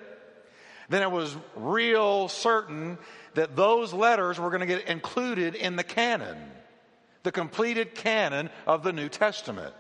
then 0.89 1.03
it 1.03 1.11
was 1.11 1.37
real 1.57 2.29
certain 2.29 2.99
that 3.35 3.57
those 3.57 3.93
letters 3.93 4.39
were 4.39 4.51
going 4.51 4.61
to 4.61 4.67
get 4.67 4.87
included 4.87 5.55
in 5.55 5.77
the 5.77 5.85
canon, 5.85 6.37
the 7.23 7.33
completed 7.33 7.95
canon 7.95 8.51
of 8.67 8.83
the 8.83 8.93
New 8.93 9.09
Testament. 9.09 9.75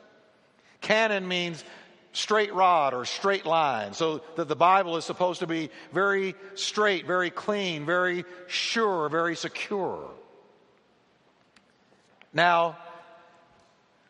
Canon 0.81 1.28
means 1.28 1.64
straight 2.14 2.54
rod 2.54 2.94
or 2.94 3.04
straight 3.04 3.44
line. 3.44 3.92
So 3.92 4.23
that 4.37 4.49
the 4.49 4.56
Bible 4.56 4.97
is 4.97 5.04
supposed 5.04 5.40
to 5.40 5.47
be 5.47 5.68
very 5.92 6.35
straight, 6.54 7.06
very 7.06 7.28
clean, 7.28 7.85
very 7.85 8.25
sure, 8.47 9.11
very 9.11 9.37
secure. 9.37 10.09
Now, 12.33 12.78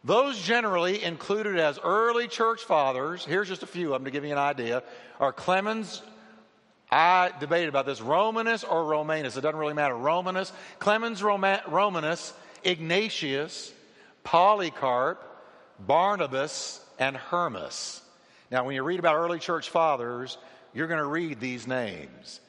those 0.04 0.38
generally 0.38 1.02
included 1.02 1.58
as 1.58 1.78
early 1.82 2.28
church 2.28 2.62
fathers, 2.62 3.24
here's 3.24 3.48
just 3.48 3.62
a 3.62 3.66
few 3.66 3.94
of 3.94 4.00
them 4.00 4.04
to 4.04 4.10
give 4.10 4.24
you 4.24 4.32
an 4.32 4.38
idea, 4.38 4.82
are 5.18 5.32
Clemens. 5.32 6.02
I 6.90 7.32
debated 7.40 7.70
about 7.70 7.86
this, 7.86 8.00
Romanus 8.02 8.64
or 8.64 8.84
Romanus. 8.84 9.36
It 9.36 9.40
doesn't 9.40 9.58
really 9.58 9.74
matter. 9.74 9.96
Romanus, 9.96 10.52
Clemens 10.78 11.22
Romanus, 11.22 12.34
Ignatius, 12.62 13.72
Polycarp, 14.22 15.22
Barnabas, 15.80 16.83
and 16.98 17.16
Hermas. 17.16 18.02
Now, 18.50 18.64
when 18.64 18.74
you 18.74 18.82
read 18.82 18.98
about 18.98 19.16
early 19.16 19.38
church 19.38 19.70
fathers, 19.70 20.38
you're 20.72 20.86
going 20.86 21.00
to 21.00 21.06
read 21.06 21.40
these 21.40 21.66
names. 21.66 22.40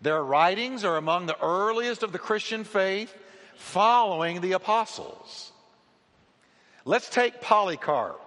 Their 0.00 0.22
writings 0.22 0.84
are 0.84 0.96
among 0.96 1.26
the 1.26 1.40
earliest 1.40 2.02
of 2.02 2.12
the 2.12 2.18
Christian 2.18 2.64
faith 2.64 3.14
following 3.56 4.40
the 4.40 4.52
apostles. 4.52 5.52
Let's 6.84 7.08
take 7.08 7.40
Polycarp, 7.40 8.20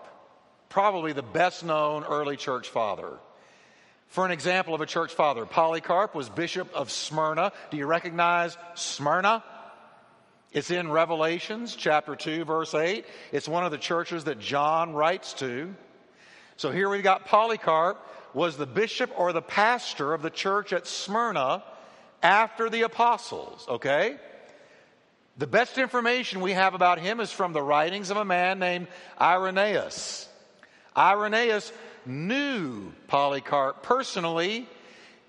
probably 0.69 1.11
the 1.11 1.21
best 1.21 1.65
known 1.65 2.05
early 2.05 2.37
church 2.37 2.69
father. 2.69 3.17
For 4.07 4.25
an 4.25 4.31
example 4.31 4.73
of 4.73 4.79
a 4.79 4.85
church 4.85 5.13
father, 5.13 5.45
Polycarp 5.45 6.15
was 6.15 6.29
bishop 6.29 6.73
of 6.73 6.89
Smyrna. 6.89 7.51
Do 7.69 7.77
you 7.77 7.85
recognize 7.85 8.57
Smyrna? 8.75 9.43
It's 10.55 10.71
in 10.71 10.89
Revelations 10.89 11.75
chapter 11.75 12.15
2, 12.15 12.45
verse 12.45 12.73
8. 12.73 13.05
It's 13.33 13.45
one 13.45 13.65
of 13.65 13.71
the 13.71 13.77
churches 13.77 14.23
that 14.23 14.39
John 14.39 14.93
writes 14.93 15.33
to. 15.33 15.75
So 16.55 16.71
here 16.71 16.87
we've 16.87 17.03
got 17.03 17.25
Polycarp 17.25 17.97
was 18.33 18.55
the 18.55 18.65
bishop 18.65 19.11
or 19.17 19.33
the 19.33 19.41
pastor 19.41 20.13
of 20.13 20.21
the 20.21 20.29
church 20.29 20.71
at 20.71 20.87
Smyrna 20.87 21.61
after 22.23 22.69
the 22.69 22.83
apostles, 22.83 23.65
okay? 23.67 24.15
The 25.35 25.45
best 25.45 25.77
information 25.77 26.39
we 26.39 26.53
have 26.53 26.73
about 26.73 26.99
him 26.99 27.19
is 27.19 27.33
from 27.33 27.51
the 27.51 27.61
writings 27.61 28.09
of 28.09 28.15
a 28.15 28.23
man 28.23 28.57
named 28.57 28.87
Irenaeus. 29.19 30.29
Irenaeus 30.95 31.69
knew 32.05 32.93
Polycarp 33.07 33.83
personally 33.83 34.69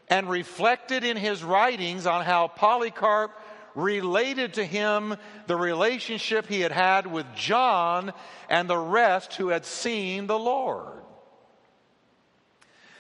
and 0.07 0.31
reflected 0.31 1.03
in 1.03 1.17
his 1.17 1.43
writings 1.43 2.07
on 2.07 2.25
how 2.25 2.47
Polycarp 2.47 3.33
related 3.77 4.55
to 4.55 4.65
him 4.65 5.15
the 5.47 5.55
relationship 5.55 6.47
he 6.47 6.61
had 6.61 6.73
had 6.73 7.07
with 7.07 7.27
John 7.37 8.13
and 8.49 8.69
the 8.69 8.79
rest 8.79 9.35
who 9.35 9.49
had 9.49 9.65
seen 9.65 10.27
the 10.27 10.39
Lord. 10.39 11.03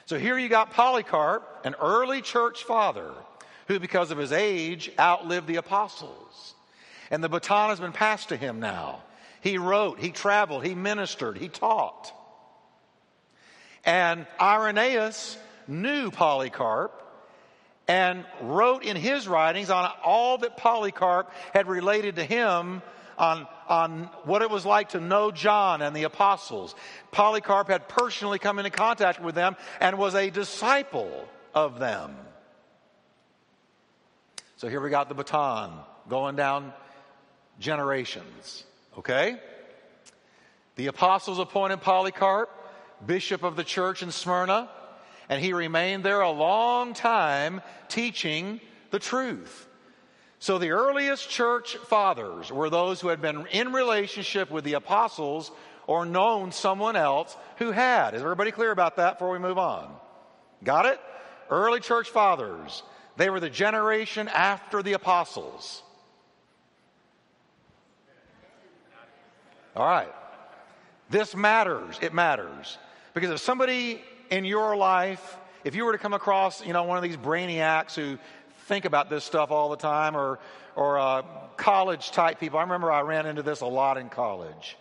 So 0.04 0.18
here 0.18 0.38
you 0.38 0.48
got 0.48 0.70
Polycarp, 0.70 1.62
an 1.64 1.74
early 1.80 2.22
church 2.22 2.62
father, 2.62 3.10
who, 3.66 3.80
because 3.80 4.12
of 4.12 4.18
his 4.18 4.30
age, 4.30 4.92
outlived 4.98 5.48
the 5.48 5.56
apostles. 5.56 6.54
And 7.10 7.24
the 7.24 7.28
baton 7.28 7.70
has 7.70 7.80
been 7.80 7.92
passed 7.92 8.28
to 8.28 8.36
him 8.36 8.60
now. 8.60 9.02
He 9.40 9.58
wrote, 9.58 9.98
he 9.98 10.10
traveled, 10.10 10.64
he 10.64 10.74
ministered, 10.74 11.38
he 11.38 11.48
taught. 11.48 12.12
And 13.84 14.26
Irenaeus 14.40 15.38
knew 15.66 16.10
Polycarp 16.10 17.02
and 17.88 18.24
wrote 18.40 18.84
in 18.84 18.96
his 18.96 19.28
writings 19.28 19.70
on 19.70 19.90
all 20.04 20.38
that 20.38 20.56
Polycarp 20.56 21.30
had 21.52 21.68
related 21.68 22.16
to 22.16 22.24
him 22.24 22.82
on, 23.18 23.46
on 23.68 24.10
what 24.24 24.42
it 24.42 24.50
was 24.50 24.66
like 24.66 24.90
to 24.90 25.00
know 25.00 25.30
John 25.30 25.82
and 25.82 25.94
the 25.94 26.02
apostles. 26.02 26.74
Polycarp 27.12 27.68
had 27.68 27.88
personally 27.88 28.38
come 28.38 28.58
into 28.58 28.70
contact 28.70 29.20
with 29.20 29.34
them 29.34 29.56
and 29.80 29.98
was 29.98 30.14
a 30.14 30.30
disciple 30.30 31.28
of 31.54 31.78
them. 31.78 32.16
So 34.56 34.68
here 34.68 34.80
we 34.80 34.90
got 34.90 35.08
the 35.08 35.14
baton 35.14 35.72
going 36.08 36.36
down 36.36 36.72
generations. 37.60 38.64
Okay? 38.98 39.36
The 40.76 40.88
apostles 40.88 41.38
appointed 41.38 41.80
Polycarp, 41.82 42.50
bishop 43.04 43.42
of 43.42 43.56
the 43.56 43.64
church 43.64 44.02
in 44.02 44.10
Smyrna, 44.10 44.68
and 45.28 45.42
he 45.42 45.52
remained 45.52 46.04
there 46.04 46.20
a 46.20 46.30
long 46.30 46.94
time 46.94 47.60
teaching 47.88 48.60
the 48.90 48.98
truth. 48.98 49.66
So 50.38 50.58
the 50.58 50.70
earliest 50.70 51.28
church 51.28 51.76
fathers 51.76 52.52
were 52.52 52.70
those 52.70 53.00
who 53.00 53.08
had 53.08 53.22
been 53.22 53.46
in 53.48 53.72
relationship 53.72 54.50
with 54.50 54.64
the 54.64 54.74
apostles 54.74 55.50
or 55.86 56.04
known 56.04 56.52
someone 56.52 56.96
else 56.96 57.36
who 57.56 57.70
had. 57.70 58.14
Is 58.14 58.22
everybody 58.22 58.50
clear 58.50 58.70
about 58.70 58.96
that 58.96 59.14
before 59.14 59.30
we 59.30 59.38
move 59.38 59.58
on? 59.58 59.92
Got 60.62 60.86
it? 60.86 61.00
Early 61.50 61.80
church 61.80 62.10
fathers. 62.10 62.82
They 63.16 63.30
were 63.30 63.40
the 63.40 63.50
generation 63.50 64.28
after 64.28 64.82
the 64.82 64.92
apostles. 64.92 65.82
All 69.74 69.86
right. 69.86 70.12
This 71.08 71.34
matters. 71.34 71.98
It 72.02 72.12
matters. 72.12 72.78
Because 73.14 73.30
if 73.30 73.40
somebody 73.40 74.02
in 74.30 74.44
your 74.44 74.76
life, 74.76 75.36
if 75.64 75.74
you 75.74 75.84
were 75.84 75.92
to 75.92 75.98
come 75.98 76.14
across, 76.14 76.64
you 76.64 76.72
know, 76.72 76.84
one 76.84 76.96
of 76.96 77.02
these 77.02 77.16
brainiacs 77.16 77.94
who 77.94 78.18
think 78.66 78.84
about 78.84 79.10
this 79.10 79.24
stuff 79.24 79.50
all 79.50 79.68
the 79.68 79.76
time 79.76 80.16
or, 80.16 80.38
or 80.74 80.98
uh, 80.98 81.22
college 81.56 82.10
type 82.10 82.38
people, 82.40 82.58
I 82.58 82.62
remember 82.62 82.90
I 82.90 83.00
ran 83.00 83.26
into 83.26 83.42
this 83.42 83.60
a 83.60 83.66
lot 83.66 83.96
in 83.96 84.08
college. 84.08 84.76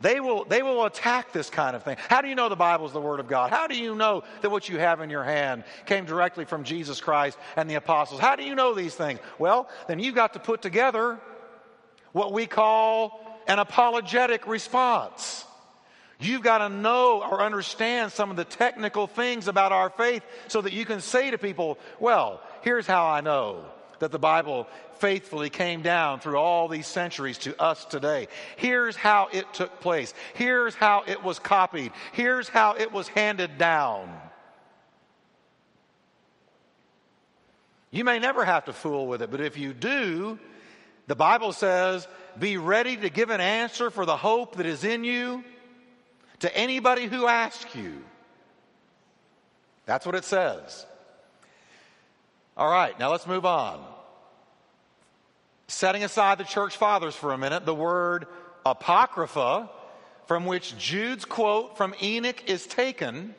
They 0.00 0.20
will, 0.20 0.44
they 0.44 0.62
will 0.62 0.84
attack 0.84 1.32
this 1.32 1.50
kind 1.50 1.74
of 1.74 1.82
thing. 1.82 1.96
How 2.08 2.20
do 2.20 2.28
you 2.28 2.36
know 2.36 2.48
the 2.48 2.56
Bible 2.56 2.86
is 2.86 2.92
the 2.92 3.00
Word 3.00 3.18
of 3.18 3.26
God? 3.26 3.50
How 3.50 3.66
do 3.66 3.76
you 3.76 3.96
know 3.96 4.22
that 4.42 4.50
what 4.50 4.68
you 4.68 4.78
have 4.78 5.00
in 5.00 5.10
your 5.10 5.24
hand 5.24 5.64
came 5.86 6.04
directly 6.04 6.44
from 6.44 6.62
Jesus 6.62 7.00
Christ 7.00 7.36
and 7.56 7.68
the 7.68 7.74
apostles? 7.74 8.20
How 8.20 8.36
do 8.36 8.44
you 8.44 8.54
know 8.54 8.74
these 8.74 8.94
things? 8.94 9.18
Well, 9.38 9.68
then 9.88 9.98
you've 9.98 10.14
got 10.14 10.34
to 10.34 10.38
put 10.38 10.62
together 10.62 11.18
what 12.12 12.32
we 12.32 12.46
call 12.46 13.42
an 13.48 13.58
apologetic 13.58 14.46
response. 14.46 15.44
You've 16.20 16.42
got 16.42 16.58
to 16.58 16.68
know 16.68 17.22
or 17.22 17.42
understand 17.42 18.10
some 18.10 18.30
of 18.30 18.36
the 18.36 18.44
technical 18.44 19.06
things 19.06 19.46
about 19.46 19.70
our 19.70 19.88
faith 19.88 20.24
so 20.48 20.60
that 20.60 20.72
you 20.72 20.84
can 20.84 21.00
say 21.00 21.30
to 21.30 21.38
people, 21.38 21.78
well, 22.00 22.40
here's 22.62 22.88
how 22.88 23.06
I 23.06 23.20
know 23.20 23.64
that 24.00 24.10
the 24.10 24.18
Bible 24.18 24.66
faithfully 24.98 25.48
came 25.48 25.82
down 25.82 26.18
through 26.18 26.36
all 26.36 26.66
these 26.66 26.88
centuries 26.88 27.38
to 27.38 27.60
us 27.62 27.84
today. 27.84 28.26
Here's 28.56 28.96
how 28.96 29.28
it 29.32 29.52
took 29.54 29.80
place. 29.80 30.12
Here's 30.34 30.74
how 30.74 31.04
it 31.06 31.22
was 31.22 31.38
copied. 31.38 31.92
Here's 32.12 32.48
how 32.48 32.74
it 32.74 32.90
was 32.92 33.06
handed 33.06 33.56
down. 33.56 34.12
You 37.92 38.04
may 38.04 38.18
never 38.18 38.44
have 38.44 38.64
to 38.64 38.72
fool 38.72 39.06
with 39.06 39.22
it, 39.22 39.30
but 39.30 39.40
if 39.40 39.56
you 39.56 39.72
do, 39.72 40.38
the 41.06 41.16
Bible 41.16 41.52
says, 41.52 42.06
be 42.38 42.56
ready 42.56 42.96
to 42.96 43.08
give 43.08 43.30
an 43.30 43.40
answer 43.40 43.90
for 43.90 44.04
the 44.04 44.16
hope 44.16 44.56
that 44.56 44.66
is 44.66 44.82
in 44.82 45.04
you 45.04 45.44
to 46.40 46.56
anybody 46.56 47.06
who 47.06 47.26
asks 47.26 47.74
you. 47.74 48.04
That's 49.86 50.04
what 50.04 50.14
it 50.14 50.24
says. 50.24 50.86
All 52.56 52.70
right, 52.70 52.98
now 52.98 53.10
let's 53.10 53.26
move 53.26 53.46
on. 53.46 53.84
Setting 55.68 56.02
aside 56.04 56.38
the 56.38 56.44
church 56.44 56.76
fathers 56.76 57.14
for 57.14 57.32
a 57.32 57.38
minute, 57.38 57.64
the 57.64 57.74
word 57.74 58.26
apocrypha, 58.66 59.70
from 60.26 60.44
which 60.44 60.76
Jude's 60.76 61.24
quote 61.24 61.76
from 61.76 61.94
Enoch 62.02 62.48
is 62.48 62.66
taken, 62.66 63.34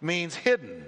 means 0.00 0.34
hidden. 0.34 0.84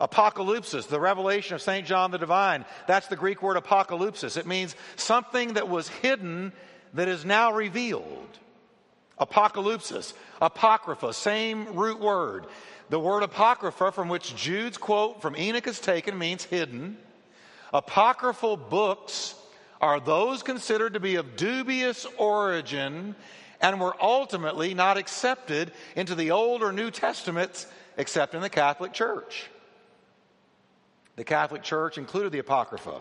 Apocalypsis, 0.00 0.88
the 0.88 1.00
revelation 1.00 1.54
of 1.54 1.62
St. 1.62 1.86
John 1.86 2.10
the 2.10 2.18
Divine, 2.18 2.64
that's 2.86 3.08
the 3.08 3.16
Greek 3.16 3.42
word 3.42 3.56
apocalypsis. 3.56 4.36
It 4.36 4.46
means 4.46 4.74
something 4.96 5.54
that 5.54 5.68
was 5.68 5.88
hidden 5.88 6.52
that 6.94 7.08
is 7.08 7.24
now 7.24 7.52
revealed. 7.52 8.38
Apocalypsis, 9.20 10.12
apocrypha, 10.40 11.12
same 11.12 11.74
root 11.74 12.00
word. 12.00 12.46
The 12.90 12.98
word 12.98 13.22
apocrypha, 13.22 13.92
from 13.92 14.08
which 14.08 14.34
Jude's 14.36 14.76
quote 14.76 15.22
from 15.22 15.36
Enoch 15.36 15.66
is 15.66 15.80
taken, 15.80 16.18
means 16.18 16.44
hidden. 16.44 16.98
Apocryphal 17.72 18.56
books 18.56 19.34
are 19.80 20.00
those 20.00 20.42
considered 20.42 20.94
to 20.94 21.00
be 21.00 21.16
of 21.16 21.36
dubious 21.36 22.06
origin 22.18 23.14
and 23.60 23.80
were 23.80 23.96
ultimately 24.00 24.74
not 24.74 24.98
accepted 24.98 25.72
into 25.96 26.14
the 26.14 26.30
Old 26.30 26.62
or 26.62 26.72
New 26.72 26.90
Testaments 26.90 27.66
except 27.96 28.34
in 28.34 28.42
the 28.42 28.50
Catholic 28.50 28.92
Church. 28.92 29.48
The 31.16 31.24
Catholic 31.24 31.62
Church 31.62 31.96
included 31.96 32.32
the 32.32 32.40
Apocrypha, 32.40 33.00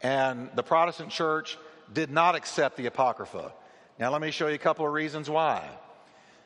and 0.00 0.50
the 0.54 0.62
Protestant 0.62 1.10
Church 1.10 1.58
did 1.92 2.10
not 2.10 2.34
accept 2.34 2.76
the 2.76 2.86
Apocrypha. 2.86 3.52
Now, 3.98 4.10
let 4.10 4.20
me 4.20 4.30
show 4.30 4.48
you 4.48 4.54
a 4.54 4.58
couple 4.58 4.86
of 4.86 4.92
reasons 4.92 5.28
why. 5.28 5.68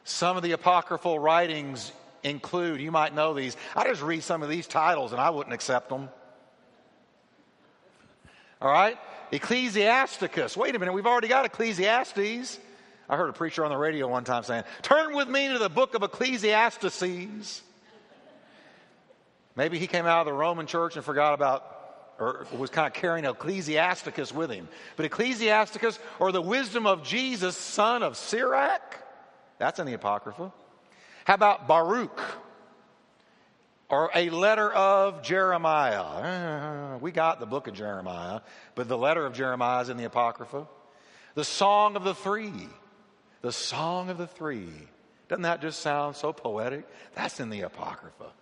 Some 0.05 0.37
of 0.37 0.43
the 0.43 0.53
apocryphal 0.53 1.19
writings 1.19 1.93
include, 2.23 2.81
you 2.81 2.91
might 2.91 3.15
know 3.15 3.35
these. 3.35 3.57
I 3.75 3.85
just 3.85 4.03
read 4.03 4.23
some 4.23 4.43
of 4.43 4.49
these 4.49 4.67
titles 4.67 5.13
and 5.13 5.21
I 5.21 5.31
wouldn't 5.31 5.55
accept 5.55 5.89
them. 5.89 6.09
All 8.61 8.71
right? 8.71 8.99
Ecclesiasticus. 9.33 10.57
Wait 10.57 10.75
a 10.75 10.79
minute, 10.79 10.93
we've 10.93 11.07
already 11.07 11.29
got 11.29 11.45
Ecclesiastes. 11.45 12.59
I 13.09 13.17
heard 13.17 13.31
a 13.31 13.33
preacher 13.33 13.65
on 13.65 13.71
the 13.71 13.77
radio 13.77 14.09
one 14.09 14.25
time 14.25 14.43
saying, 14.43 14.65
Turn 14.83 15.15
with 15.15 15.29
me 15.29 15.49
to 15.49 15.59
the 15.59 15.69
book 15.69 15.95
of 15.95 16.03
Ecclesiastes. 16.03 17.63
Maybe 19.55 19.79
he 19.79 19.87
came 19.87 20.07
out 20.07 20.21
of 20.21 20.27
the 20.27 20.33
Roman 20.33 20.67
church 20.67 20.97
and 20.97 21.05
forgot 21.05 21.35
about 21.35 21.76
or 22.19 22.47
was 22.57 22.71
kind 22.71 22.87
of 22.87 22.93
carrying 22.93 23.25
Ecclesiasticus 23.25 24.33
with 24.33 24.51
him. 24.51 24.69
But 24.97 25.07
Ecclesiasticus, 25.07 25.99
or 26.19 26.33
the 26.33 26.43
wisdom 26.43 26.87
of 26.87 27.03
Jesus, 27.03 27.57
son 27.57 28.03
of 28.03 28.17
Sirach, 28.17 29.03
that's 29.59 29.79
in 29.79 29.87
the 29.87 29.95
Apocrypha. 29.95 30.53
How 31.25 31.35
about 31.35 31.67
Baruch? 31.67 32.21
Or 33.89 34.11
a 34.15 34.31
letter 34.31 34.73
of 34.73 35.23
Jeremiah. 35.23 36.99
We 37.01 37.13
got 37.13 37.41
the 37.41 37.47
book 37.47 37.69
of 37.69 37.75
Jeremiah, 37.75 38.41
but 38.75 38.89
the 38.89 38.97
letter 38.97 39.27
of 39.27 39.35
Jeremiah 39.35 39.83
is 39.83 39.91
in 39.91 39.99
the 39.99 40.05
Apocrypha. 40.05 40.67
The 41.35 41.45
Song 41.45 41.95
of 41.95 42.05
the 42.05 42.15
Three. 42.15 42.69
The 43.43 43.53
Song 43.53 44.09
of 44.09 44.17
the 44.17 44.27
Three. 44.27 44.71
Doesn't 45.29 45.43
that 45.43 45.61
just 45.61 45.81
sound 45.81 46.17
so 46.17 46.33
poetic? 46.33 46.87
That's 47.15 47.39
in 47.39 47.51
the 47.51 47.61
Apocrypha. 47.61 48.33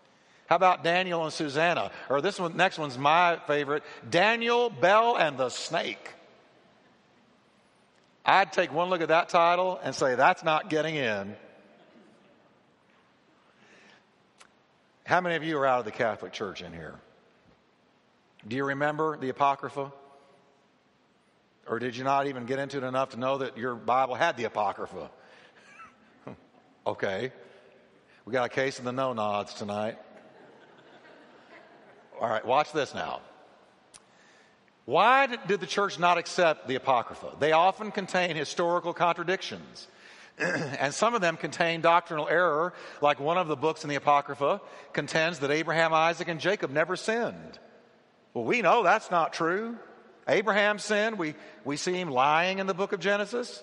How 0.46 0.56
about 0.56 0.84
Daniel 0.84 1.24
and 1.24 1.32
Susanna? 1.32 1.90
Or 2.10 2.20
this 2.20 2.38
one, 2.38 2.56
next 2.56 2.78
one's 2.78 2.98
my 2.98 3.38
favorite 3.46 3.82
Daniel, 4.08 4.68
Bel, 4.68 5.16
and 5.16 5.38
the 5.38 5.48
Snake. 5.48 6.10
I'd 8.26 8.52
take 8.52 8.72
one 8.72 8.88
look 8.88 9.00
at 9.00 9.08
that 9.08 9.28
title 9.28 9.78
and 9.82 9.94
say, 9.94 10.14
that's 10.14 10.42
not 10.42 10.70
getting 10.70 10.94
in. 10.94 11.36
How 15.04 15.20
many 15.20 15.36
of 15.36 15.44
you 15.44 15.58
are 15.58 15.66
out 15.66 15.80
of 15.80 15.84
the 15.84 15.90
Catholic 15.90 16.32
Church 16.32 16.62
in 16.62 16.72
here? 16.72 16.94
Do 18.46 18.56
you 18.56 18.64
remember 18.64 19.18
the 19.18 19.28
Apocrypha? 19.28 19.92
Or 21.66 21.78
did 21.78 21.96
you 21.96 22.04
not 22.04 22.26
even 22.26 22.46
get 22.46 22.58
into 22.58 22.78
it 22.78 22.84
enough 22.84 23.10
to 23.10 23.18
know 23.18 23.38
that 23.38 23.56
your 23.56 23.74
Bible 23.74 24.14
had 24.14 24.36
the 24.36 24.44
Apocrypha? 24.44 25.10
okay. 26.86 27.32
We 28.24 28.32
got 28.32 28.46
a 28.46 28.48
case 28.50 28.78
of 28.78 28.84
the 28.84 28.92
no 28.92 29.12
nods 29.12 29.52
tonight. 29.54 29.98
All 32.20 32.28
right, 32.28 32.44
watch 32.44 32.72
this 32.72 32.94
now. 32.94 33.20
Why 34.84 35.26
did 35.26 35.60
the 35.60 35.66
church 35.66 35.98
not 35.98 36.18
accept 36.18 36.68
the 36.68 36.74
Apocrypha? 36.74 37.36
They 37.38 37.52
often 37.52 37.90
contain 37.90 38.36
historical 38.36 38.92
contradictions. 38.92 39.88
and 40.38 40.92
some 40.92 41.14
of 41.14 41.20
them 41.20 41.36
contain 41.36 41.80
doctrinal 41.80 42.28
error, 42.28 42.74
like 43.00 43.20
one 43.20 43.38
of 43.38 43.46
the 43.48 43.56
books 43.56 43.84
in 43.84 43.90
the 43.90 43.96
Apocrypha 43.96 44.60
contends 44.92 45.38
that 45.38 45.50
Abraham, 45.50 45.94
Isaac, 45.94 46.28
and 46.28 46.40
Jacob 46.40 46.70
never 46.70 46.96
sinned. 46.96 47.58
Well, 48.34 48.44
we 48.44 48.60
know 48.60 48.82
that's 48.82 49.10
not 49.10 49.32
true. 49.32 49.78
Abraham 50.26 50.78
sinned. 50.78 51.18
We, 51.18 51.34
we 51.64 51.76
see 51.76 51.94
him 51.94 52.10
lying 52.10 52.58
in 52.58 52.66
the 52.66 52.74
book 52.74 52.92
of 52.92 53.00
Genesis. 53.00 53.62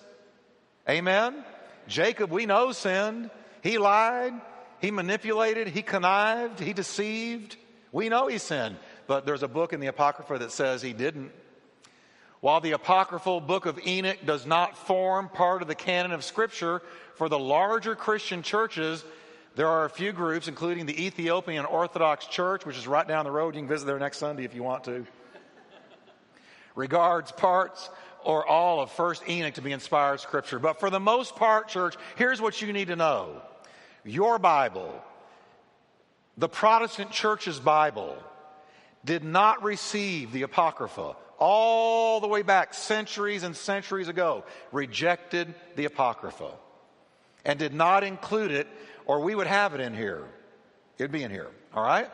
Amen. 0.88 1.44
Jacob, 1.88 2.30
we 2.30 2.46
know, 2.46 2.72
sinned. 2.72 3.30
He 3.62 3.78
lied. 3.78 4.32
He 4.80 4.90
manipulated. 4.90 5.68
He 5.68 5.82
connived. 5.82 6.58
He 6.58 6.72
deceived. 6.72 7.56
We 7.92 8.08
know 8.08 8.26
he 8.26 8.38
sinned, 8.38 8.76
but 9.06 9.26
there's 9.26 9.42
a 9.42 9.48
book 9.48 9.72
in 9.72 9.80
the 9.80 9.86
Apocrypha 9.86 10.38
that 10.38 10.50
says 10.50 10.82
he 10.82 10.94
didn't. 10.94 11.30
While 12.40 12.60
the 12.60 12.72
apocryphal 12.72 13.40
book 13.40 13.66
of 13.66 13.78
Enoch 13.86 14.18
does 14.26 14.46
not 14.46 14.76
form 14.76 15.28
part 15.28 15.62
of 15.62 15.68
the 15.68 15.76
canon 15.76 16.10
of 16.10 16.24
Scripture, 16.24 16.82
for 17.14 17.28
the 17.28 17.38
larger 17.38 17.94
Christian 17.94 18.42
churches, 18.42 19.04
there 19.54 19.68
are 19.68 19.84
a 19.84 19.90
few 19.90 20.10
groups, 20.10 20.48
including 20.48 20.86
the 20.86 21.06
Ethiopian 21.06 21.64
Orthodox 21.64 22.26
Church, 22.26 22.66
which 22.66 22.76
is 22.76 22.88
right 22.88 23.06
down 23.06 23.26
the 23.26 23.30
road. 23.30 23.54
You 23.54 23.60
can 23.60 23.68
visit 23.68 23.86
there 23.86 23.98
next 23.98 24.18
Sunday 24.18 24.44
if 24.44 24.56
you 24.56 24.62
want 24.64 24.82
to. 24.84 25.06
Regards 26.74 27.30
parts 27.30 27.90
or 28.24 28.46
all 28.46 28.80
of 28.80 28.90
First 28.90 29.28
Enoch 29.28 29.54
to 29.54 29.62
be 29.62 29.70
inspired 29.70 30.18
scripture. 30.18 30.58
But 30.58 30.80
for 30.80 30.90
the 30.90 30.98
most 30.98 31.36
part, 31.36 31.68
church, 31.68 31.96
here's 32.16 32.40
what 32.40 32.60
you 32.62 32.72
need 32.72 32.88
to 32.88 32.96
know. 32.96 33.42
Your 34.04 34.38
Bible, 34.38 35.00
the 36.36 36.48
Protestant 36.48 37.10
church's 37.10 37.58
Bible, 37.58 38.16
did 39.04 39.24
not 39.24 39.62
receive 39.62 40.32
the 40.32 40.42
Apocrypha 40.42 41.16
all 41.38 42.20
the 42.20 42.28
way 42.28 42.42
back 42.42 42.72
centuries 42.72 43.42
and 43.42 43.56
centuries 43.56 44.08
ago, 44.08 44.44
rejected 44.70 45.52
the 45.74 45.84
Apocrypha 45.86 46.52
and 47.44 47.58
did 47.58 47.74
not 47.74 48.04
include 48.04 48.52
it, 48.52 48.68
or 49.06 49.20
we 49.20 49.34
would 49.34 49.48
have 49.48 49.74
it 49.74 49.80
in 49.80 49.94
here. 49.94 50.24
It'd 50.98 51.10
be 51.10 51.24
in 51.24 51.32
here, 51.32 51.50
all 51.74 51.82
right? 51.82 52.08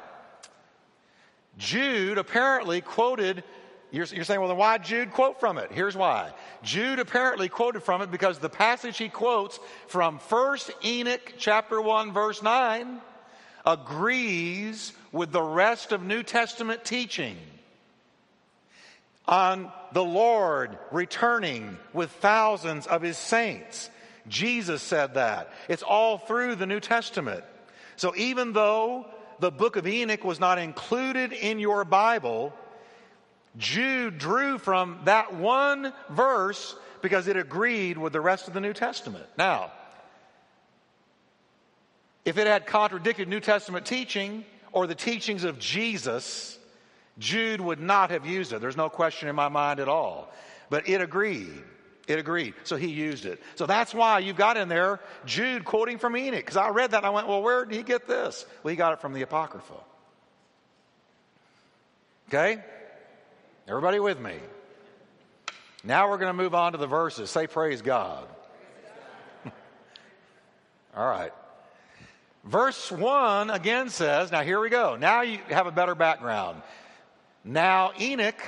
Jude 1.58 2.16
apparently 2.16 2.80
quoted 2.80 3.44
you're, 3.90 4.04
you're, 4.04 4.24
saying, 4.24 4.38
well, 4.38 4.50
then 4.50 4.58
why 4.58 4.76
Jude 4.76 5.12
quote 5.12 5.40
from 5.40 5.56
it? 5.56 5.72
Here's 5.72 5.96
why. 5.96 6.34
Jude 6.62 6.98
apparently 6.98 7.48
quoted 7.48 7.82
from 7.82 8.02
it 8.02 8.10
because 8.10 8.38
the 8.38 8.50
passage 8.50 8.98
he 8.98 9.08
quotes 9.08 9.58
from 9.86 10.18
1 10.18 10.58
Enoch 10.84 11.34
chapter 11.38 11.80
1 11.80 12.12
verse 12.12 12.42
9 12.42 13.00
agrees 13.66 14.92
with 15.12 15.32
the 15.32 15.42
rest 15.42 15.92
of 15.92 16.02
New 16.02 16.22
Testament 16.22 16.84
teaching 16.84 17.36
on 19.26 19.70
the 19.92 20.04
Lord 20.04 20.78
returning 20.90 21.76
with 21.92 22.10
thousands 22.10 22.86
of 22.86 23.02
his 23.02 23.18
saints. 23.18 23.90
Jesus 24.26 24.82
said 24.82 25.14
that. 25.14 25.52
It's 25.68 25.82
all 25.82 26.18
through 26.18 26.56
the 26.56 26.66
New 26.66 26.80
Testament. 26.80 27.44
So 27.96 28.14
even 28.16 28.52
though 28.52 29.06
the 29.38 29.50
book 29.50 29.76
of 29.76 29.86
Enoch 29.86 30.24
was 30.24 30.40
not 30.40 30.58
included 30.58 31.32
in 31.32 31.58
your 31.58 31.84
Bible, 31.84 32.54
Jude 33.56 34.18
drew 34.18 34.58
from 34.58 35.00
that 35.04 35.34
one 35.34 35.92
verse 36.10 36.74
because 37.02 37.28
it 37.28 37.36
agreed 37.36 37.98
with 37.98 38.12
the 38.12 38.20
rest 38.20 38.48
of 38.48 38.54
the 38.54 38.60
New 38.60 38.72
Testament. 38.72 39.26
Now, 39.36 39.72
if 42.24 42.38
it 42.38 42.46
had 42.46 42.66
contradicted 42.66 43.28
New 43.28 43.40
Testament 43.40 43.86
teaching 43.86 44.44
or 44.72 44.86
the 44.86 44.94
teachings 44.94 45.44
of 45.44 45.58
Jesus, 45.58 46.58
Jude 47.18 47.60
would 47.60 47.80
not 47.80 48.10
have 48.10 48.26
used 48.26 48.52
it. 48.52 48.60
There's 48.60 48.76
no 48.76 48.88
question 48.88 49.28
in 49.28 49.34
my 49.34 49.48
mind 49.48 49.80
at 49.80 49.88
all. 49.88 50.32
But 50.70 50.88
it 50.88 51.00
agreed. 51.00 51.62
It 52.06 52.18
agreed. 52.18 52.54
So 52.64 52.76
he 52.76 52.88
used 52.88 53.26
it. 53.26 53.42
So 53.54 53.66
that's 53.66 53.92
why 53.92 54.20
you've 54.20 54.36
got 54.36 54.56
in 54.56 54.68
there 54.68 55.00
Jude 55.26 55.64
quoting 55.64 55.98
from 55.98 56.16
Enoch. 56.16 56.40
Because 56.40 56.56
I 56.56 56.70
read 56.70 56.92
that 56.92 56.98
and 56.98 57.06
I 57.06 57.10
went, 57.10 57.28
well, 57.28 57.42
where 57.42 57.64
did 57.64 57.76
he 57.76 57.82
get 57.82 58.06
this? 58.06 58.46
Well, 58.62 58.70
he 58.70 58.76
got 58.76 58.92
it 58.92 59.00
from 59.00 59.12
the 59.12 59.22
Apocrypha. 59.22 59.74
Okay? 62.28 62.62
Everybody 63.66 64.00
with 64.00 64.20
me? 64.20 64.36
Now 65.84 66.08
we're 66.10 66.18
going 66.18 66.34
to 66.34 66.42
move 66.42 66.54
on 66.54 66.72
to 66.72 66.78
the 66.78 66.86
verses. 66.86 67.30
Say 67.30 67.46
praise 67.46 67.82
God. 67.82 68.26
All 70.96 71.08
right. 71.08 71.32
Verse 72.48 72.90
1 72.90 73.50
again 73.50 73.90
says, 73.90 74.32
now 74.32 74.42
here 74.42 74.58
we 74.58 74.70
go. 74.70 74.96
Now 74.96 75.20
you 75.20 75.38
have 75.50 75.66
a 75.66 75.70
better 75.70 75.94
background. 75.94 76.62
Now 77.44 77.92
Enoch, 78.00 78.40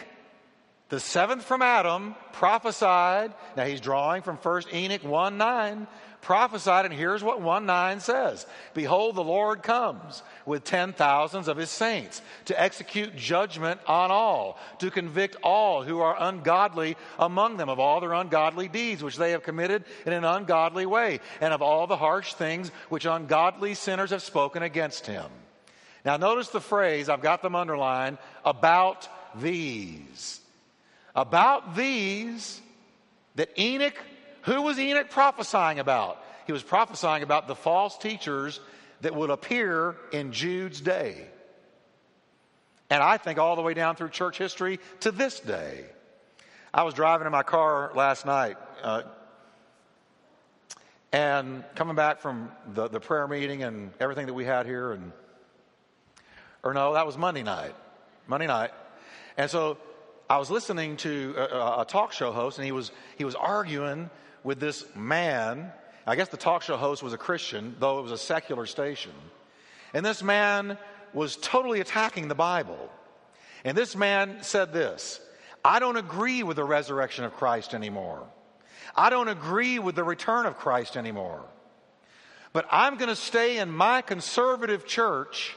the 0.89 0.99
seventh 0.99 1.45
from 1.45 1.61
Adam, 1.61 2.15
prophesied. 2.33 3.35
Now 3.59 3.65
he's 3.67 3.83
drawing 3.83 4.23
from 4.23 4.37
1 4.37 4.63
Enoch 4.73 5.05
1 5.05 5.37
9 5.37 5.87
prophesied, 6.21 6.85
and 6.85 6.95
here's 6.95 7.23
what 7.23 7.41
1 7.41 7.67
9 7.67 8.01
says 8.01 8.47
Behold, 8.75 9.15
the 9.15 9.25
Lord 9.25 9.63
comes 9.63 10.23
with 10.47 10.65
ten 10.65 10.93
thousands 10.93 11.49
of 11.49 11.57
his 11.57 11.71
saints 11.71 12.23
to 12.47 12.61
execute 12.61 13.17
judgment 13.17 13.81
on 13.87 14.11
all, 14.11 14.59
to 14.79 14.91
convict 14.91 15.37
all 15.43 15.83
who 15.83 16.01
are 16.01 16.17
ungodly 16.19 16.97
among 17.19 17.57
them 17.57 17.69
of 17.69 17.79
all 17.79 18.01
their 18.01 18.15
ungodly 18.15 18.69
deeds 18.69 19.03
which 19.03 19.17
they 19.17 19.33
have 19.33 19.43
committed 19.43 19.85
in 20.07 20.13
an 20.13 20.25
ungodly 20.25 20.87
way, 20.87 21.21
and 21.41 21.53
of 21.53 21.63
all 21.63 21.87
the 21.87 21.97
harsh 21.97 22.35
things 22.35 22.71
which 22.89 23.07
ungodly 23.07 23.75
sinners 23.75 24.11
have 24.11 24.23
spoken 24.23 24.63
against 24.63 25.07
him. 25.07 25.31
Now, 26.05 26.17
notice 26.17 26.49
the 26.49 26.61
phrase, 26.61 27.09
I've 27.09 27.21
got 27.21 27.43
them 27.43 27.55
underlined, 27.55 28.19
about 28.45 29.09
these. 29.35 30.41
About 31.15 31.77
these 31.77 32.61
that 33.35 33.59
Enoch 33.59 33.97
who 34.43 34.63
was 34.63 34.79
Enoch 34.79 35.11
prophesying 35.11 35.79
about? 35.79 36.23
He 36.47 36.53
was 36.53 36.63
prophesying 36.63 37.23
about 37.23 37.47
the 37.47 37.55
false 37.55 37.97
teachers 37.99 38.61
that 39.03 39.15
would 39.15 39.31
appear 39.31 39.97
in 40.13 40.33
Jude's 40.33 40.81
day. 40.81 41.27
And 42.91 43.03
I 43.03 43.19
think 43.19 43.39
all 43.39 43.57
the 43.57 43.63
way 43.63 43.75
down 43.75 43.97
through 43.97 44.11
church 44.11 44.37
history 44.37 44.81
to 45.01 45.13
this 45.13 45.39
day. 45.41 45.85
I 46.75 46.83
was 46.83 46.95
driving 46.95 47.27
in 47.27 47.33
my 47.33 47.43
car 47.43 47.93
last 47.95 48.27
night 48.27 48.57
uh, 48.83 49.03
and 51.13 51.65
coming 51.75 51.97
back 51.97 52.21
from 52.21 52.51
the, 52.75 52.89
the 52.89 53.01
prayer 53.01 53.27
meeting 53.27 53.63
and 53.63 53.93
everything 53.99 54.27
that 54.27 54.35
we 54.35 54.45
had 54.45 54.67
here, 54.67 54.93
and 54.93 55.13
or 56.63 56.75
no, 56.75 56.95
that 56.95 57.07
was 57.07 57.17
Monday 57.17 57.43
night. 57.43 57.75
Monday 58.29 58.47
night. 58.47 58.71
And 59.37 59.51
so 59.51 59.79
I 60.29 60.39
was 60.39 60.51
listening 60.51 60.97
to 60.99 61.35
a, 61.37 61.81
a 61.81 61.85
talk 61.89 62.13
show 62.13 62.31
host, 62.31 62.59
and 62.59 62.65
he 62.65 62.73
was 62.73 62.93
he 63.19 63.25
was 63.25 63.35
arguing 63.35 64.11
with 64.43 64.61
this 64.61 64.85
man. 64.95 65.73
I 66.07 66.17
guess 66.17 66.29
the 66.29 66.37
talk 66.37 66.63
show 66.63 66.77
host 66.77 67.03
was 67.03 67.13
a 67.13 67.19
Christian, 67.19 67.77
though 67.79 67.99
it 67.99 68.03
was 68.03 68.13
a 68.13 68.19
secular 68.19 68.67
station. 68.67 69.13
And 69.93 70.05
this 70.05 70.23
man 70.23 70.79
was 71.13 71.37
totally 71.37 71.81
attacking 71.81 72.29
the 72.29 72.35
Bible. 72.35 72.91
And 73.65 73.77
this 73.77 73.95
man 73.97 74.39
said 74.43 74.73
this 74.73 75.21
I 75.65 75.79
don't 75.79 75.97
agree 75.97 76.43
with 76.43 76.57
the 76.57 76.65
resurrection 76.65 77.25
of 77.25 77.35
Christ 77.35 77.75
anymore. 77.75 78.27
I 78.95 79.11
don't 79.11 79.29
agree 79.29 79.79
with 79.79 79.95
the 79.95 80.05
return 80.05 80.47
of 80.47 80.57
Christ 80.57 80.97
anymore. 80.97 81.45
But 82.53 82.67
I'm 82.71 82.97
going 82.97 83.09
to 83.09 83.17
stay 83.17 83.59
in 83.59 83.71
my 83.71 84.03
conservative 84.03 84.87
church. 84.87 85.55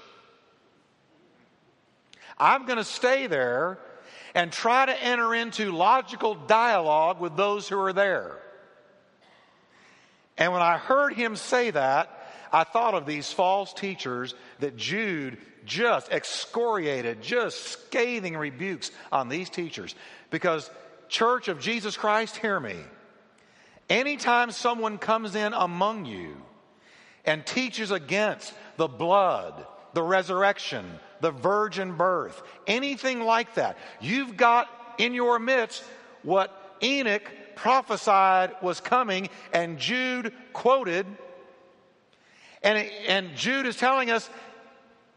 I'm 2.38 2.66
going 2.66 2.78
to 2.78 2.84
stay 2.84 3.28
there 3.28 3.80
and 4.36 4.52
try 4.52 4.86
to 4.86 5.04
enter 5.04 5.34
into 5.34 5.72
logical 5.72 6.36
dialogue 6.36 7.20
with 7.20 7.36
those 7.36 7.68
who 7.68 7.80
are 7.80 7.94
there. 7.94 8.38
And 10.38 10.52
when 10.52 10.62
I 10.62 10.78
heard 10.78 11.14
him 11.14 11.36
say 11.36 11.72
that, 11.72 12.10
I 12.52 12.64
thought 12.64 12.94
of 12.94 13.06
these 13.06 13.32
false 13.32 13.74
teachers 13.74 14.36
that 14.60 14.78
Jude 14.78 15.38
just 15.66 16.12
excoriated, 16.12 17.22
just 17.22 17.64
scathing 17.64 18.38
rebukes 18.38 18.92
on 19.12 19.30
these 19.30 19.50
teachers. 19.50 19.96
Because, 20.30 20.70
Church 21.10 21.48
of 21.48 21.60
Jesus 21.60 21.98
Christ, 21.98 22.38
hear 22.38 22.60
me. 22.60 22.76
Anytime 23.90 24.52
someone 24.52 24.98
comes 24.98 25.36
in 25.36 25.54
among 25.54 26.06
you 26.06 26.38
and 27.26 27.46
teaches 27.46 27.92
against 27.92 28.54
the 28.78 28.88
blood, 28.88 29.66
the 29.94 30.04
resurrection, 30.04 30.86
the 31.22 31.32
virgin 31.32 31.96
birth, 31.96 32.42
anything 32.68 33.22
like 33.22 33.56
that, 33.56 33.78
you've 34.02 34.38
got 34.38 34.68
in 34.98 35.14
your 35.14 35.40
midst 35.40 35.84
what 36.24 36.78
Enoch 36.82 37.30
prophesied 37.56 38.56
was 38.62 38.80
coming, 38.80 39.30
and 39.52 39.78
Jude 39.78 40.34
quoted. 40.54 41.06
And, 42.62 42.78
and 43.08 43.36
Jude 43.36 43.66
is 43.66 43.76
telling 43.76 44.10
us 44.10 44.30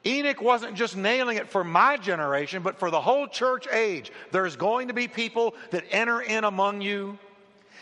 Enoch 0.07 0.41
wasn't 0.41 0.77
just 0.77 0.97
nailing 0.97 1.37
it 1.37 1.49
for 1.49 1.65
my 1.65 1.97
generation, 1.97 2.63
but 2.63 2.79
for 2.79 2.91
the 2.91 3.01
whole 3.01 3.27
church 3.27 3.67
age. 3.69 4.13
There's 4.31 4.57
going 4.57 4.89
to 4.89 4.95
be 4.95 5.09
people 5.09 5.55
that 5.71 5.85
enter 5.91 6.21
in 6.21 6.45
among 6.45 6.81
you, 6.81 7.19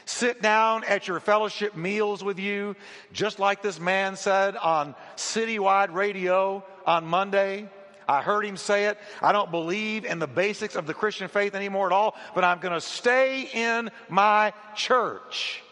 sit 0.07 0.41
down 0.41 0.85
at 0.85 1.07
your 1.07 1.21
fellowship 1.21 1.77
meals 1.77 2.25
with 2.25 2.39
you, 2.39 2.77
just 3.13 3.39
like 3.39 3.63
this 3.63 3.79
man 3.79 4.17
said 4.17 4.57
on 4.57 4.95
citywide 5.17 5.93
radio 5.93 6.65
on 6.87 7.07
Monday. 7.07 7.69
I 8.09 8.23
heard 8.23 8.45
him 8.45 8.57
say 8.57 8.87
it. 8.87 8.99
I 9.23 9.33
don't 9.33 9.51
believe 9.51 10.05
in 10.05 10.19
the 10.19 10.27
basics 10.27 10.77
of 10.77 10.87
the 10.87 10.95
Christian 10.95 11.29
faith 11.29 11.55
anymore 11.55 11.87
at 11.87 11.93
all, 11.93 12.17
but 12.35 12.45
I'm 12.45 12.61
going 12.61 12.75
to 12.75 12.81
stay 12.81 13.49
in 13.53 13.91
my 14.09 14.53
church. 14.75 15.63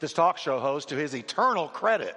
This 0.00 0.12
talk 0.12 0.38
show 0.38 0.60
host, 0.60 0.90
to 0.90 0.96
his 0.96 1.14
eternal 1.14 1.68
credit, 1.68 2.16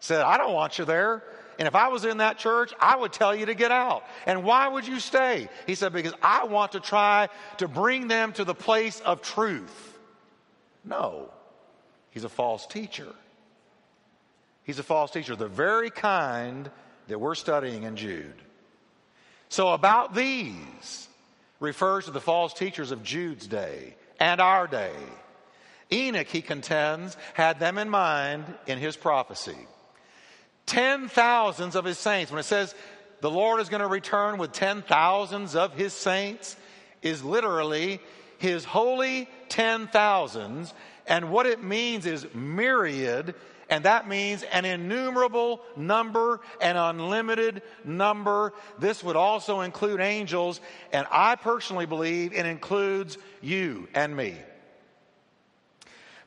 said, 0.00 0.22
I 0.22 0.36
don't 0.36 0.52
want 0.52 0.78
you 0.78 0.84
there. 0.84 1.22
And 1.58 1.68
if 1.68 1.74
I 1.74 1.88
was 1.88 2.04
in 2.04 2.18
that 2.18 2.38
church, 2.38 2.72
I 2.80 2.96
would 2.96 3.12
tell 3.12 3.34
you 3.34 3.46
to 3.46 3.54
get 3.54 3.70
out. 3.70 4.04
And 4.26 4.42
why 4.42 4.68
would 4.68 4.86
you 4.86 5.00
stay? 5.00 5.48
He 5.66 5.74
said, 5.74 5.92
Because 5.92 6.14
I 6.22 6.44
want 6.44 6.72
to 6.72 6.80
try 6.80 7.28
to 7.58 7.68
bring 7.68 8.08
them 8.08 8.32
to 8.34 8.44
the 8.44 8.54
place 8.54 9.00
of 9.00 9.22
truth. 9.22 9.98
No, 10.84 11.30
he's 12.10 12.24
a 12.24 12.28
false 12.28 12.66
teacher. 12.66 13.14
He's 14.64 14.78
a 14.78 14.82
false 14.82 15.10
teacher, 15.10 15.36
the 15.36 15.48
very 15.48 15.90
kind 15.90 16.70
that 17.08 17.20
we're 17.20 17.34
studying 17.34 17.82
in 17.84 17.96
Jude. 17.96 18.34
So, 19.48 19.72
about 19.72 20.14
these 20.14 21.08
refers 21.60 22.06
to 22.06 22.10
the 22.10 22.20
false 22.20 22.54
teachers 22.54 22.90
of 22.90 23.02
Jude's 23.02 23.46
day 23.46 23.94
and 24.18 24.40
our 24.40 24.66
day. 24.66 24.94
Enoch, 25.92 26.26
he 26.26 26.42
contends, 26.42 27.16
had 27.34 27.60
them 27.60 27.78
in 27.78 27.90
mind 27.90 28.44
in 28.66 28.78
his 28.78 28.96
prophecy. 28.96 29.56
Ten 30.64 31.08
thousands 31.08 31.76
of 31.76 31.84
his 31.84 31.98
saints, 31.98 32.30
when 32.30 32.40
it 32.40 32.44
says 32.44 32.74
the 33.20 33.30
Lord 33.30 33.60
is 33.60 33.68
going 33.68 33.82
to 33.82 33.86
return 33.86 34.38
with 34.38 34.52
ten 34.52 34.82
thousands 34.82 35.54
of 35.54 35.74
his 35.74 35.92
saints, 35.92 36.56
is 37.02 37.22
literally 37.22 38.00
his 38.38 38.64
holy 38.64 39.28
ten 39.48 39.86
thousands. 39.86 40.72
And 41.06 41.30
what 41.30 41.46
it 41.46 41.62
means 41.62 42.06
is 42.06 42.26
myriad, 42.34 43.34
and 43.72 43.86
that 43.86 44.06
means 44.06 44.42
an 44.42 44.66
innumerable 44.66 45.62
number, 45.76 46.42
an 46.60 46.76
unlimited 46.76 47.62
number. 47.86 48.52
This 48.78 49.02
would 49.02 49.16
also 49.16 49.62
include 49.62 49.98
angels, 49.98 50.60
and 50.92 51.06
I 51.10 51.36
personally 51.36 51.86
believe 51.86 52.34
it 52.34 52.44
includes 52.44 53.16
you 53.40 53.88
and 53.94 54.14
me. 54.14 54.36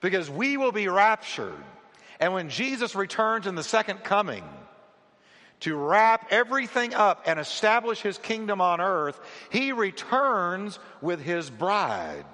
Because 0.01 0.27
we 0.27 0.58
will 0.58 0.71
be 0.71 0.88
raptured. 0.88 1.63
And 2.19 2.34
when 2.34 2.49
Jesus 2.49 2.95
returns 2.95 3.45
in 3.45 3.53
the 3.53 3.62
second 3.62 4.03
coming, 4.03 4.43
to 5.60 5.75
wrap 5.75 6.29
everything 6.31 6.95
up 6.95 7.25
and 7.27 7.39
establish 7.39 8.01
his 8.01 8.17
kingdom 8.17 8.60
on 8.60 8.81
earth, 8.81 9.19
he 9.51 9.71
returns 9.71 10.79
with 10.99 11.21
his 11.21 11.51
bride. 11.51 12.25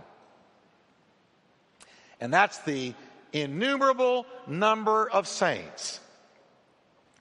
And 2.22 2.34
that's 2.34 2.60
the 2.60 2.94
innumerable 3.34 4.26
number 4.48 5.10
of 5.10 5.28
saints. 5.28 6.00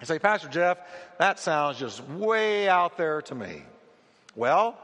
I 0.01 0.05
say, 0.05 0.19
Pastor 0.19 0.49
Jeff, 0.49 0.79
that 1.19 1.39
sounds 1.39 1.79
just 1.79 2.03
way 2.09 2.69
out 2.69 2.97
there 2.97 3.21
to 3.23 3.35
me. 3.35 3.63
Well, 4.35 4.79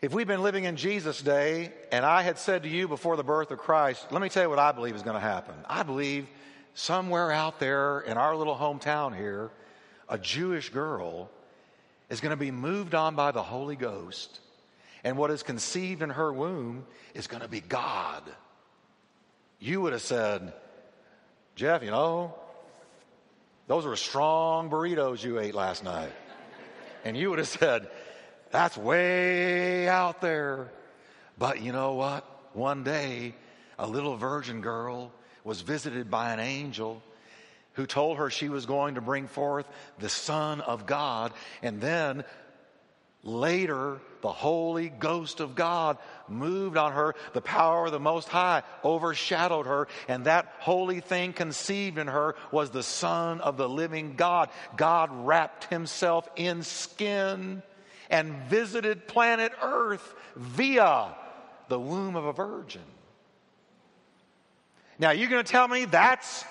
if 0.00 0.14
we've 0.14 0.26
been 0.26 0.42
living 0.42 0.64
in 0.64 0.76
Jesus' 0.76 1.20
day, 1.20 1.72
and 1.90 2.06
I 2.06 2.22
had 2.22 2.38
said 2.38 2.62
to 2.62 2.68
you 2.68 2.88
before 2.88 3.16
the 3.16 3.24
birth 3.24 3.50
of 3.50 3.58
Christ, 3.58 4.06
let 4.10 4.22
me 4.22 4.28
tell 4.28 4.44
you 4.44 4.48
what 4.48 4.58
I 4.58 4.72
believe 4.72 4.94
is 4.94 5.02
going 5.02 5.14
to 5.14 5.20
happen. 5.20 5.54
I 5.68 5.82
believe 5.82 6.26
somewhere 6.74 7.32
out 7.32 7.58
there 7.58 8.00
in 8.00 8.16
our 8.16 8.36
little 8.36 8.56
hometown 8.56 9.16
here, 9.16 9.50
a 10.08 10.16
Jewish 10.16 10.70
girl 10.70 11.28
is 12.08 12.20
going 12.20 12.30
to 12.30 12.36
be 12.36 12.50
moved 12.50 12.94
on 12.94 13.14
by 13.14 13.30
the 13.30 13.42
Holy 13.42 13.76
Ghost, 13.76 14.40
and 15.04 15.16
what 15.16 15.30
is 15.30 15.42
conceived 15.42 16.02
in 16.02 16.10
her 16.10 16.32
womb 16.32 16.86
is 17.14 17.26
going 17.26 17.42
to 17.42 17.48
be 17.48 17.60
God. 17.60 18.22
You 19.60 19.82
would 19.82 19.92
have 19.92 20.02
said, 20.02 20.54
Jeff, 21.54 21.82
you 21.82 21.90
know, 21.90 22.34
those 23.66 23.84
were 23.84 23.94
strong 23.94 24.70
burritos 24.70 25.22
you 25.22 25.38
ate 25.38 25.54
last 25.54 25.84
night. 25.84 26.12
And 27.04 27.14
you 27.16 27.28
would 27.28 27.38
have 27.38 27.48
said, 27.48 27.88
that's 28.50 28.76
way 28.76 29.86
out 29.86 30.22
there. 30.22 30.72
But 31.38 31.60
you 31.60 31.72
know 31.72 31.92
what? 31.94 32.24
One 32.54 32.84
day, 32.84 33.34
a 33.78 33.86
little 33.86 34.16
virgin 34.16 34.62
girl 34.62 35.12
was 35.44 35.60
visited 35.60 36.10
by 36.10 36.32
an 36.32 36.40
angel 36.40 37.02
who 37.74 37.86
told 37.86 38.16
her 38.16 38.30
she 38.30 38.48
was 38.48 38.66
going 38.66 38.94
to 38.94 39.00
bring 39.00 39.26
forth 39.26 39.66
the 39.98 40.08
Son 40.08 40.60
of 40.62 40.86
God. 40.86 41.32
And 41.62 41.80
then 41.80 42.24
later, 43.22 44.00
the 44.22 44.32
Holy 44.32 44.88
Ghost 44.88 45.40
of 45.40 45.54
God 45.54 45.98
moved 46.28 46.76
on 46.76 46.92
her. 46.92 47.14
The 47.32 47.40
power 47.40 47.86
of 47.86 47.92
the 47.92 48.00
Most 48.00 48.28
High 48.28 48.62
overshadowed 48.84 49.66
her. 49.66 49.88
And 50.08 50.24
that 50.24 50.54
holy 50.58 51.00
thing 51.00 51.32
conceived 51.32 51.98
in 51.98 52.06
her 52.06 52.34
was 52.50 52.70
the 52.70 52.82
Son 52.82 53.40
of 53.40 53.56
the 53.56 53.68
living 53.68 54.14
God. 54.16 54.50
God 54.76 55.10
wrapped 55.12 55.64
himself 55.64 56.28
in 56.36 56.62
skin 56.62 57.62
and 58.08 58.34
visited 58.48 59.06
planet 59.06 59.52
Earth 59.62 60.14
via 60.36 61.14
the 61.68 61.78
womb 61.78 62.16
of 62.16 62.24
a 62.24 62.32
virgin. 62.32 62.82
Now, 64.98 65.12
you're 65.12 65.30
going 65.30 65.44
to 65.44 65.50
tell 65.50 65.68
me 65.68 65.86
that's 65.86 66.44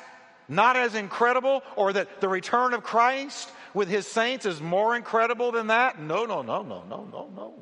not 0.48 0.76
as 0.76 0.96
incredible 0.96 1.62
or 1.76 1.94
that 1.94 2.22
the 2.22 2.28
return 2.28 2.74
of 2.74 2.84
Christ 2.84 3.52
with 3.74 3.90
his 3.90 4.08
saints 4.08 4.46
is 4.46 4.62
more 4.62 4.96
incredible 4.96 5.52
than 5.52 5.68
that? 5.68 6.00
No, 6.00 6.26
no, 6.26 6.42
no, 6.42 6.62
no, 6.64 6.84
no, 6.90 7.08
no, 7.12 7.30
no. 7.36 7.54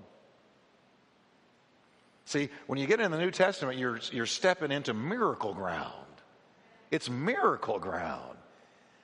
See, 2.26 2.50
when 2.68 2.78
you 2.78 2.88
get 2.88 3.00
in 3.00 3.12
the 3.12 3.18
New 3.18 3.32
Testament, 3.32 3.80
you're, 3.80 4.00
you're 4.12 4.26
stepping 4.26 4.72
into 4.72 4.94
miracle 4.94 5.54
ground. 5.54 5.94
It's 6.92 7.10
miracle 7.10 7.80
ground. 7.80 8.38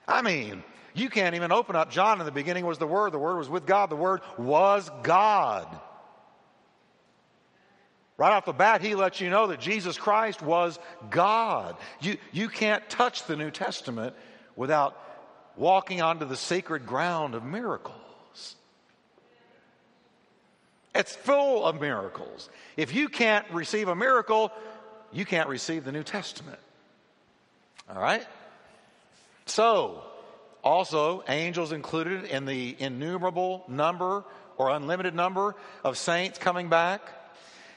I 0.08 0.22
mean, 0.22 0.64
you 0.94 1.10
can't 1.10 1.36
even 1.36 1.52
open 1.52 1.76
up 1.76 1.90
John. 1.90 2.20
In 2.20 2.26
the 2.26 2.32
beginning 2.32 2.66
was 2.66 2.78
the 2.78 2.88
Word. 2.88 3.14
The 3.14 3.20
Word 3.20 3.38
was 3.38 3.50
with 3.50 3.66
God. 3.66 3.90
The 3.90 3.96
Word 3.96 4.22
was 4.38 4.90
God. 5.04 5.68
Right 8.18 8.32
off 8.32 8.46
the 8.46 8.54
bat, 8.54 8.82
he 8.82 8.94
lets 8.94 9.20
you 9.20 9.30
know 9.30 9.48
that 9.48 9.60
Jesus 9.60 9.98
Christ 9.98 10.42
was 10.42 10.78
God. 11.10 11.76
You, 12.00 12.18
you 12.32 12.48
can't 12.48 12.88
touch 12.90 13.26
the 13.26 13.36
New 13.36 13.50
Testament 13.50 14.16
without 14.56 14.98
walking 15.56 16.02
onto 16.02 16.26
the 16.26 16.38
sacred 16.38 16.86
ground 16.86 17.36
of 17.36 17.44
miracles. 17.44 18.56
It's 20.96 21.16
full 21.16 21.66
of 21.66 21.82
miracles. 21.82 22.50
If 22.78 22.94
you 22.94 23.10
can't 23.10 23.46
receive 23.52 23.88
a 23.88 23.96
miracle, 23.96 24.52
you 25.12 25.26
can't 25.26 25.50
receive 25.50 25.86
the 25.86 25.92
New 25.92 26.04
Testament. 26.04 26.60
All 27.90 28.02
right? 28.02 28.26
So, 29.46 30.04
also, 30.64 31.24
angels 31.28 31.72
included 31.72 32.26
in 32.26 32.46
the 32.46 32.76
innumerable 32.80 33.64
number 33.68 34.24
or 34.58 34.70
unlimited 34.70 35.16
number 35.16 35.56
of 35.84 35.98
saints 35.98 36.38
coming 36.38 36.70
back. 36.70 37.02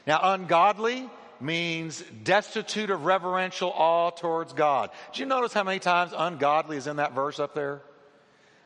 Now, 0.05 0.19
ungodly 0.21 1.09
means 1.41 2.03
destitute 2.23 2.89
of 2.89 3.05
reverential 3.05 3.71
awe 3.75 4.09
towards 4.11 4.53
God. 4.53 4.89
Did 5.11 5.19
you 5.19 5.25
notice 5.25 5.53
how 5.53 5.63
many 5.63 5.79
times 5.79 6.13
ungodly 6.15 6.77
is 6.77 6.87
in 6.87 6.97
that 6.97 7.13
verse 7.13 7.39
up 7.39 7.53
there? 7.53 7.81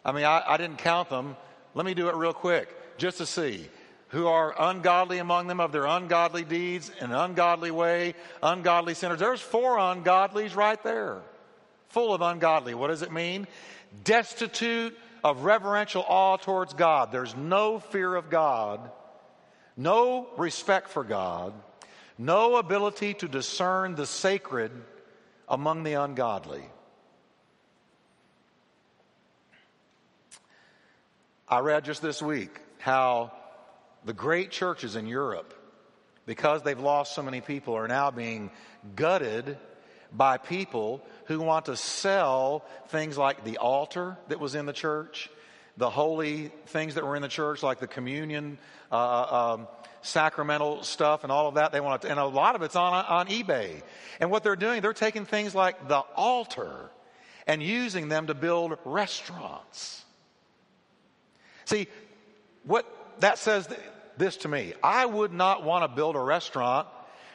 I 0.04 0.12
mean, 0.12 0.26
I, 0.26 0.44
I 0.48 0.58
didn't 0.58 0.78
count 0.78 1.10
them. 1.10 1.36
Let 1.74 1.86
me 1.86 1.94
do 1.94 2.10
it 2.10 2.16
real 2.16 2.34
quick 2.34 2.70
just 2.98 3.18
to 3.20 3.26
see 3.26 3.68
who 4.10 4.28
are 4.28 4.54
ungodly 4.60 5.20
among 5.20 5.48
them 5.48 5.60
of 5.60 5.72
their 5.72 5.86
ungodly 5.86 6.44
deeds 6.44 6.92
in 7.00 7.12
an 7.12 7.16
ungodly 7.16 7.72
way, 7.72 8.14
ungodly 8.44 8.94
sinners. 8.94 9.20
There's 9.20 9.42
four 9.42 9.78
ungodlies 9.78 10.56
right 10.56 10.82
there, 10.84 11.22
full 11.90 12.14
of 12.14 12.22
ungodly. 12.22 12.74
What 12.74 12.88
does 12.88 13.02
it 13.02 13.12
mean? 13.12 13.48
Destitute 14.04 14.98
of 15.24 15.44
reverential 15.44 16.04
awe 16.08 16.38
towards 16.38 16.74
God. 16.74 17.12
There's 17.12 17.36
no 17.36 17.80
fear 17.80 18.16
of 18.16 18.30
God 18.30 18.92
no 19.78 20.28
respect 20.38 20.90
for 20.90 21.04
God, 21.04 21.54
no 22.22 22.58
ability 22.58 23.16
to 23.16 23.28
discern 23.28 23.96
the 23.96 24.06
sacred 24.06 24.72
among 25.50 25.82
the 25.82 25.94
ungodly. 25.94 26.64
I 31.50 31.60
read 31.60 31.84
just 31.84 32.04
this 32.04 32.22
week 32.22 32.60
how 32.78 33.34
the 34.06 34.14
great 34.14 34.52
churches 34.52 34.96
in 34.96 35.08
Europe, 35.08 35.56
because 36.28 36.62
they've 36.62 36.80
lost 36.80 37.16
so 37.16 37.24
many 37.24 37.42
people, 37.42 37.74
are 37.74 37.88
now 37.88 38.12
being 38.12 38.52
gutted 38.96 39.58
by 40.14 40.38
people 40.38 41.02
who 41.26 41.40
want 41.40 41.66
to 41.66 41.76
sell 41.76 42.64
things 42.90 43.18
like 43.18 43.44
the 43.44 43.58
altar 43.58 44.16
that 44.28 44.40
was 44.40 44.54
in 44.54 44.68
the 44.68 44.74
church, 44.74 45.30
the 45.78 45.90
holy 45.90 46.52
things 46.68 46.96
that 46.96 47.06
were 47.06 47.16
in 47.16 47.22
the 47.22 47.28
church, 47.28 47.64
like 47.64 47.80
the 47.80 47.88
communion 47.88 48.58
uh, 48.92 48.96
uh, 48.96 49.54
um, 49.54 49.68
sacramental 50.02 50.84
stuff 50.84 51.24
and 51.24 51.32
all 51.32 51.48
of 51.48 51.56
that. 51.56 51.72
They 51.72 51.80
want 51.80 52.02
to, 52.02 52.10
and 52.10 52.20
a 52.20 52.26
lot 52.26 52.56
of 52.56 52.62
it's 52.62 52.76
on, 52.76 52.94
on 52.94 53.28
eBay. 53.28 53.82
And 54.20 54.32
what 54.32 54.44
they're 54.44 54.56
doing, 54.56 54.82
they're 54.82 54.94
taking 54.94 55.26
things 55.26 55.56
like 55.56 55.88
the 55.88 56.00
altar 56.16 56.90
and 57.48 57.62
using 57.62 58.10
them 58.10 58.28
to 58.28 58.34
build 58.34 58.78
restaurants. 58.86 60.04
See, 61.66 61.88
what 62.64 62.86
that 63.20 63.38
says 63.38 63.68
this 64.18 64.38
to 64.38 64.48
me 64.48 64.74
I 64.84 65.06
would 65.06 65.34
not 65.34 65.64
want 65.64 65.84
to 65.84 65.96
build 65.96 66.16
a 66.16 66.20
restaurant 66.20 66.88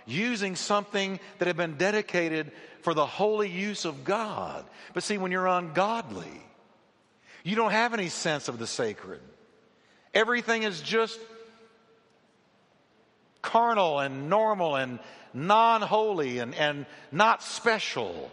using 0.07 0.55
something 0.55 1.19
that 1.39 1.47
had 1.47 1.57
been 1.57 1.77
dedicated 1.77 2.53
for 2.83 2.95
the 2.95 3.07
holy 3.07 3.49
use 3.49 3.85
of 3.85 4.05
God. 4.05 4.65
But 4.95 5.03
see, 5.03 5.19
when 5.19 5.33
you're 5.33 5.49
ungodly, 5.49 6.46
you 7.47 7.55
don't 7.55 7.71
have 7.71 7.95
any 7.95 8.09
sense 8.09 8.49
of 8.49 8.59
the 8.59 8.67
sacred. 8.67 9.21
Everything 10.13 10.65
is 10.65 10.81
just 10.81 11.21
carnal 13.41 14.01
and 14.01 14.29
normal 14.29 14.75
and 14.75 14.99
non 15.33 15.81
holy 15.81 16.41
and, 16.41 16.57
and 16.57 16.87
not 17.13 17.45
special. 17.45 18.33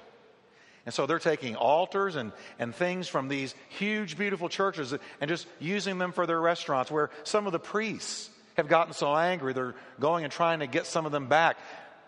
And 0.87 0.95
so 0.95 1.05
they're 1.05 1.19
taking 1.19 1.55
altars 1.55 2.15
and, 2.15 2.31
and 2.57 2.73
things 2.73 3.07
from 3.07 3.27
these 3.27 3.53
huge, 3.69 4.17
beautiful 4.17 4.49
churches 4.49 4.95
and 5.21 5.29
just 5.29 5.45
using 5.59 5.99
them 5.99 6.11
for 6.11 6.25
their 6.25 6.41
restaurants, 6.41 6.89
where 6.89 7.11
some 7.23 7.45
of 7.45 7.51
the 7.51 7.59
priests 7.59 8.31
have 8.57 8.67
gotten 8.67 8.93
so 8.93 9.15
angry 9.15 9.53
they're 9.53 9.75
going 9.99 10.23
and 10.23 10.33
trying 10.33 10.59
to 10.59 10.67
get 10.67 10.87
some 10.87 11.05
of 11.05 11.11
them 11.11 11.27
back 11.27 11.57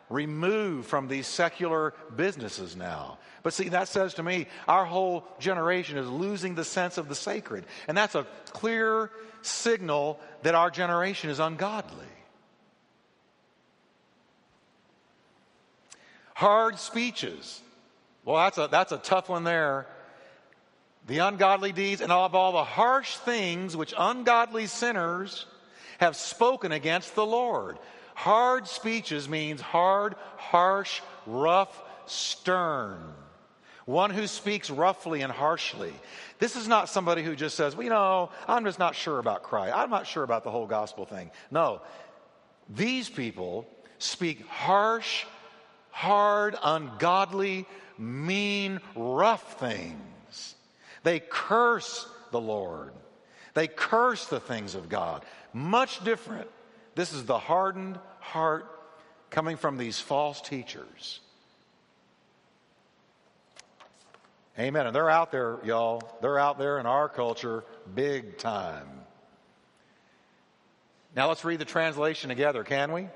removed 0.10 0.88
from 0.88 1.08
these 1.08 1.28
secular 1.28 1.94
businesses 2.16 2.76
now. 2.76 3.18
But 3.44 3.54
see, 3.54 3.70
that 3.70 3.88
says 3.88 4.16
to 4.16 4.24
me, 4.24 4.48
our 4.68 4.86
whole 4.86 5.24
generation 5.40 5.98
is 5.98 6.08
losing 6.08 6.56
the 6.56 6.64
sense 6.64 6.98
of 6.98 7.08
the 7.10 7.16
sacred. 7.16 7.66
And 7.88 7.98
that's 7.98 8.16
a 8.16 8.26
clear 8.52 9.12
signal 9.42 10.20
that 10.44 10.56
our 10.56 10.70
generation 10.70 11.30
is 11.30 11.40
ungodly. 11.40 12.06
Hard 16.34 16.80
speeches. 16.80 17.62
Well, 18.26 18.38
that's 18.38 18.58
a, 18.58 18.68
that's 18.70 18.92
a 18.92 18.98
tough 18.98 19.30
one 19.30 19.44
there. 19.44 19.88
The 21.08 21.20
ungodly 21.20 21.72
deeds 21.72 22.02
and 22.02 22.12
all 22.12 22.26
of 22.26 22.36
all 22.36 22.52
the 22.52 22.64
harsh 22.64 23.16
things 23.18 23.78
which 23.78 23.94
ungodly 23.98 24.66
sinners 24.66 25.46
have 26.00 26.16
spoken 26.16 26.72
against 26.72 27.16
the 27.16 27.26
Lord. 27.26 27.78
Hard 28.16 28.68
speeches 28.68 29.30
means 29.30 29.62
hard, 29.62 30.16
harsh, 30.38 31.02
rough, 31.28 31.84
stern. 32.06 33.00
One 33.86 34.10
who 34.10 34.26
speaks 34.26 34.72
roughly 34.72 35.22
and 35.22 35.32
harshly. 35.32 35.94
This 36.40 36.56
is 36.56 36.68
not 36.68 36.90
somebody 36.90 37.22
who 37.24 37.36
just 37.36 37.56
says, 37.56 37.76
well, 37.76 37.84
you 37.84 37.90
know, 37.90 38.32
I'm 38.48 38.64
just 38.66 38.80
not 38.80 38.96
sure 38.96 39.20
about 39.20 39.44
Christ. 39.44 39.76
I'm 39.76 39.92
not 39.92 40.08
sure 40.08 40.24
about 40.24 40.44
the 40.44 40.50
whole 40.50 40.66
gospel 40.66 41.06
thing. 41.06 41.30
No. 41.52 41.82
These 42.70 43.10
people 43.10 43.68
speak 44.00 44.48
harsh, 44.48 45.26
hard, 45.92 46.56
ungodly, 46.64 47.68
mean, 47.98 48.80
rough 48.96 49.60
things. 49.60 50.56
They 51.04 51.20
curse 51.20 52.08
the 52.32 52.42
Lord. 52.42 52.94
They 53.54 53.68
curse 53.68 54.26
the 54.26 54.40
things 54.40 54.74
of 54.74 54.90
God. 54.90 55.24
Much 55.54 56.04
different. 56.04 56.50
This 56.96 57.14
is 57.14 57.26
the 57.26 57.38
hardened 57.38 58.00
heart 58.20 58.72
coming 59.30 59.58
from 59.58 59.78
these 59.78 60.00
false 60.00 60.42
teachers. 60.42 61.20
Amen. 64.58 64.88
And 64.88 64.96
they're 64.96 65.10
out 65.10 65.32
there, 65.32 65.58
y'all. 65.66 66.02
They're 66.22 66.40
out 66.40 66.58
there 66.58 66.80
in 66.80 66.86
our 66.86 67.10
culture 67.10 67.66
big 67.94 68.38
time. 68.38 68.88
Now 71.16 71.28
let's 71.28 71.44
read 71.44 71.60
the 71.60 71.66
translation 71.66 72.30
together, 72.30 72.64
can 72.64 72.94
we? 72.94 73.08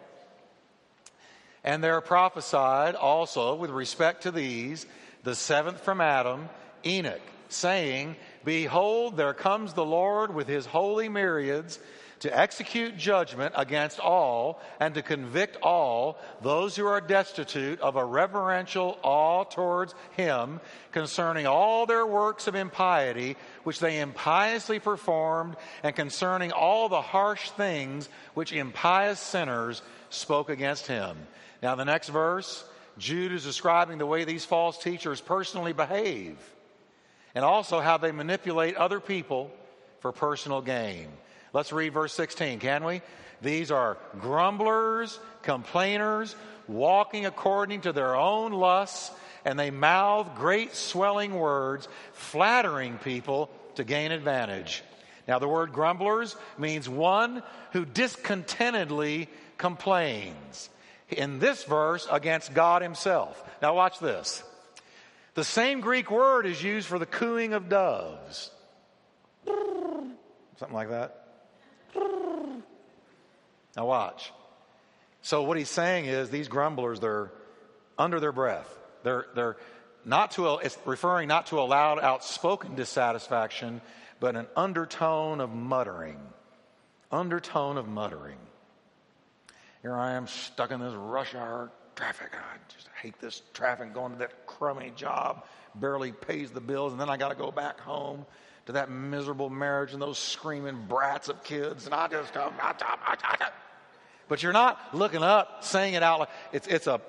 And 1.64 1.84
there 1.84 2.00
prophesied 2.02 2.96
also 2.96 3.56
with 3.56 3.70
respect 3.72 4.24
to 4.24 4.32
these, 4.32 4.86
the 5.24 5.36
seventh 5.36 5.82
from 5.82 6.02
Adam, 6.02 6.50
Enoch, 6.86 7.22
saying, 7.50 8.16
Behold, 8.46 9.18
there 9.18 9.34
comes 9.34 9.74
the 9.74 9.86
Lord 9.86 10.34
with 10.34 10.48
his 10.48 10.66
holy 10.66 11.10
myriads 11.10 11.80
to 12.20 12.38
execute 12.38 12.98
judgment 12.98 13.54
against 13.56 14.00
all 14.00 14.62
and 14.80 14.94
to 14.94 15.02
convict 15.02 15.58
all 15.62 16.18
those 16.42 16.76
who 16.76 16.86
are 16.86 17.00
destitute 17.02 17.80
of 17.82 17.96
a 17.96 18.04
reverential 18.04 18.98
awe 19.04 19.44
towards 19.44 19.96
him 20.12 20.60
concerning 20.92 21.48
all 21.48 21.86
their 21.86 22.06
works 22.06 22.48
of 22.48 22.56
impiety 22.56 23.38
which 23.64 23.80
they 23.80 24.00
impiously 24.00 24.80
performed 24.80 25.56
and 25.84 25.96
concerning 25.96 26.52
all 26.52 26.90
the 26.90 27.02
harsh 27.02 27.50
things 27.52 28.10
which 28.34 28.54
impious 28.54 29.20
sinners 29.20 29.82
spoke 30.10 30.50
against 30.50 30.88
him. 30.88 31.18
Now, 31.62 31.76
the 31.76 31.86
next 31.86 32.10
verse, 32.10 32.64
Jude 32.98 33.32
is 33.32 33.44
describing 33.44 33.98
the 33.98 34.06
way 34.06 34.26
these 34.26 34.46
false 34.46 34.78
teachers 34.78 35.22
personally 35.22 35.74
behave 35.74 36.38
and 37.34 37.46
also 37.46 37.80
how 37.80 37.98
they 37.98 38.12
manipulate 38.12 38.76
other 38.76 39.00
people 39.00 39.52
for 40.00 40.12
personal 40.12 40.62
gain. 40.62 41.10
Let's 41.54 41.72
read 41.72 41.94
verse 41.94 42.14
16, 42.14 42.60
can 42.60 42.84
we? 42.84 43.02
These 43.42 43.72
are 43.72 43.98
grumblers, 44.20 45.20
complainers, 45.42 46.36
walking 46.68 47.26
according 47.26 47.82
to 47.82 47.94
their 47.94 48.16
own 48.16 48.52
lusts, 48.52 49.12
and 49.46 49.58
they 49.58 49.72
mouth 49.72 50.36
great 50.36 50.76
swelling 50.76 51.34
words, 51.34 51.88
flattering 52.14 52.98
people 52.98 53.50
to 53.76 53.84
gain 53.84 54.12
advantage. 54.12 54.84
Now, 55.28 55.40
the 55.40 55.48
word 55.48 55.72
grumblers 55.72 56.36
means 56.58 56.90
one 56.90 57.44
who 57.72 57.86
discontentedly 57.86 59.30
complains. 59.58 60.70
In 61.10 61.40
this 61.40 61.64
verse, 61.64 62.08
against 62.12 62.54
God 62.54 62.82
Himself. 62.82 63.42
Now, 63.62 63.76
watch 63.76 64.00
this. 64.00 64.44
The 65.34 65.44
same 65.44 65.82
Greek 65.82 66.12
word 66.12 66.46
is 66.46 66.62
used 66.62 66.88
for 66.88 67.00
the 67.00 67.06
cooing 67.06 67.54
of 67.54 67.70
doves. 67.70 68.52
Something 69.46 70.76
like 70.76 70.90
that. 70.90 71.29
Now, 71.96 73.86
watch. 73.86 74.32
So, 75.22 75.44
what 75.44 75.58
he's 75.58 75.70
saying 75.70 76.06
is 76.06 76.30
these 76.30 76.48
grumblers, 76.48 77.00
they're 77.00 77.32
under 77.98 78.20
their 78.20 78.32
breath. 78.32 78.78
They're, 79.04 79.26
they're 79.36 79.58
not 80.06 80.32
to, 80.32 80.56
it's 80.58 80.78
referring 80.86 81.28
not 81.28 81.48
to 81.48 81.60
a 81.60 81.62
loud, 81.62 82.00
outspoken 82.00 82.76
dissatisfaction, 82.76 83.82
but 84.20 84.36
an 84.36 84.48
undertone 84.56 85.42
of 85.42 85.54
muttering. 85.54 86.20
Undertone 87.12 87.78
of 87.78 87.88
muttering. 87.88 88.38
Here 89.82 89.96
I 89.96 90.12
am 90.14 90.28
stuck 90.28 90.72
in 90.72 90.80
this 90.80 90.94
rush 90.94 91.36
hour 91.36 91.72
traffic. 91.96 92.32
I 92.34 92.58
just 92.74 92.90
hate 93.02 93.20
this 93.20 93.42
traffic 93.54 93.94
going 93.94 94.14
to 94.14 94.20
that 94.20 94.46
crummy 94.46 94.92
job, 94.96 95.46
barely 95.76 96.12
pays 96.12 96.52
the 96.52 96.62
bills, 96.62 96.92
and 96.92 97.00
then 97.00 97.10
I 97.10 97.18
got 97.18 97.30
to 97.30 97.36
go 97.36 97.52
back 97.52 97.80
home 97.80 98.26
to 98.70 98.74
that 98.74 98.92
miserable 98.92 99.50
marriage 99.50 99.94
and 99.94 100.02
those 100.02 100.20
screaming 100.20 100.86
brats 100.88 101.28
of 101.28 101.44
kids, 101.44 101.86
and 101.86 101.96
I 101.96 102.08
just 102.08 102.32
come. 102.36 102.54
But 104.28 104.44
you're 104.44 104.54
not 104.54 104.94
looking 104.94 105.24
up, 105.24 105.64
saying 105.64 105.96
it 105.96 106.04
out. 106.04 106.30
It's 106.54 106.68
it's 106.68 106.86
a. 106.86 107.02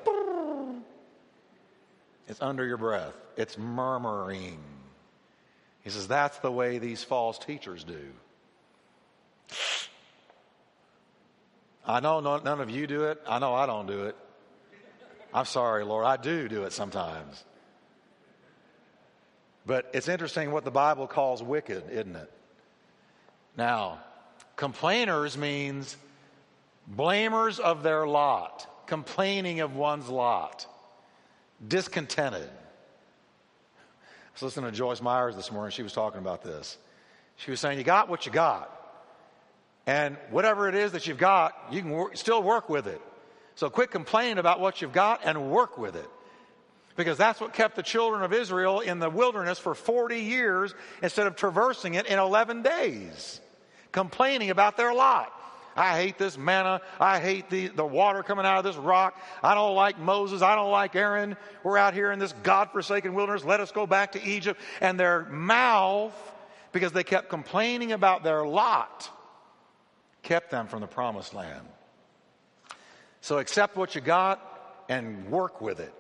It's 2.29 2.41
under 2.41 2.65
your 2.65 2.79
breath. 2.79 3.13
It's 3.37 3.59
murmuring. 3.59 4.59
He 5.83 5.91
says 5.91 6.09
that's 6.09 6.39
the 6.39 6.51
way 6.51 6.79
these 6.79 7.05
false 7.05 7.39
teachers 7.39 7.85
do. 7.85 8.07
I 11.87 12.01
know 12.01 12.21
none 12.21 12.63
of 12.63 12.71
you 12.71 12.87
do 12.87 13.05
it. 13.05 13.21
I 13.29 13.39
know 13.39 13.53
I 13.53 13.67
don't 13.67 13.87
do 13.87 14.05
it. 14.05 14.17
I'm 15.35 15.45
sorry, 15.45 15.85
Lord. 15.85 16.07
I 16.07 16.17
do 16.17 16.49
do 16.49 16.65
it 16.65 16.73
sometimes. 16.73 17.45
But 19.67 19.91
it's 19.93 20.09
interesting 20.09 20.53
what 20.53 20.65
the 20.65 20.71
Bible 20.71 21.07
calls 21.07 21.43
wicked, 21.43 21.85
isn't 21.91 22.17
it? 22.17 22.33
Now, 23.57 24.01
complainers 24.57 25.37
means 25.37 25.97
blamers 26.91 27.61
of 27.61 27.83
their 27.83 28.07
lot, 28.07 28.87
complaining 28.87 29.61
of 29.61 29.77
one's 29.77 30.09
lot, 30.09 30.67
discontented. 31.67 32.49
I 32.49 34.33
was 34.35 34.43
listening 34.43 34.71
to 34.71 34.77
Joyce 34.77 35.03
Myers 35.03 35.37
this 35.37 35.53
morning. 35.53 35.73
She 35.73 35.83
was 35.83 35.93
talking 35.93 36.21
about 36.21 36.43
this. 36.43 36.79
She 37.37 37.51
was 37.51 37.61
saying, 37.61 37.79
You 37.79 37.85
got 37.85 38.09
what 38.09 38.27
you 38.27 38.33
got. 38.33 38.77
And 39.87 40.17
whatever 40.31 40.69
it 40.69 40.75
is 40.75 40.93
that 40.93 41.07
you've 41.07 41.19
got, 41.19 41.55
you 41.71 41.81
can 41.81 41.91
wor- 41.91 42.15
still 42.15 42.43
work 42.43 42.69
with 42.69 42.87
it. 42.87 43.01
So 43.57 43.69
quit 43.69 43.91
complaining 43.91 44.39
about 44.39 44.61
what 44.61 44.81
you've 44.81 44.93
got 44.93 45.21
and 45.25 45.51
work 45.51 45.77
with 45.77 45.97
it. 45.97 46.09
Because 46.97 47.17
that's 47.17 47.41
what 47.41 47.53
kept 47.53 47.77
the 47.77 47.83
children 47.83 48.23
of 48.23 48.33
Israel 48.33 48.81
in 48.81 48.99
the 48.99 49.09
wilderness 49.09 49.59
for 49.59 49.75
40 49.75 50.19
years 50.19 50.75
instead 51.03 51.27
of 51.27 51.37
traversing 51.37 51.95
it 51.95 52.07
in 52.07 52.19
11 52.19 52.63
days, 52.63 53.41
complaining 53.93 54.51
about 54.51 54.77
their 54.77 54.93
lot. 54.93 55.33
I 55.77 55.97
hate 55.97 56.19
this 56.19 56.37
manna. 56.37 56.81
I 56.99 57.21
hate 57.21 57.49
the, 57.49 57.69
the 57.69 57.87
water 57.87 58.23
coming 58.23 58.45
out 58.45 58.59
of 58.59 58.65
this 58.65 58.77
rock. 58.77 59.21
I 59.43 59.55
don't 59.55 59.75
like 59.75 59.99
Moses. 59.99 60.43
I 60.43 60.55
don't 60.55 60.71
like 60.71 60.97
Aaron. 60.97 61.37
We're 61.63 61.79
out 61.79 61.95
here 61.95 62.13
in 62.13 62.19
this 62.19 62.35
God-forsaken 62.43 63.15
wilderness. 63.15 63.45
Let 63.45 63.61
us 63.61 63.71
go 63.71 63.87
back 63.87 64.13
to 64.13 64.23
Egypt. 64.23 64.61
And 64.81 64.99
their 64.99 65.25
mouth, 65.27 66.15
because 66.73 66.93
they 66.93 67.05
kept 67.05 67.29
complaining 67.29 67.93
about 67.93 68.25
their 68.25 68.45
lot, 68.45 69.09
kept 70.23 70.51
them 70.51 70.67
from 70.67 70.81
the 70.81 70.87
promised 70.87 71.35
land. 71.35 71.67
So 73.21 73.39
accept 73.39 73.77
what 73.77 73.95
you 73.95 74.01
got 74.01 74.85
and 74.89 75.31
work 75.31 75.61
with 75.61 75.79
it. 75.81 75.95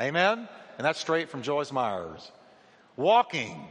Amen? 0.00 0.48
And 0.78 0.84
that's 0.84 0.98
straight 0.98 1.30
from 1.30 1.42
Joyce 1.42 1.72
Myers. 1.72 2.30
Walking 2.96 3.66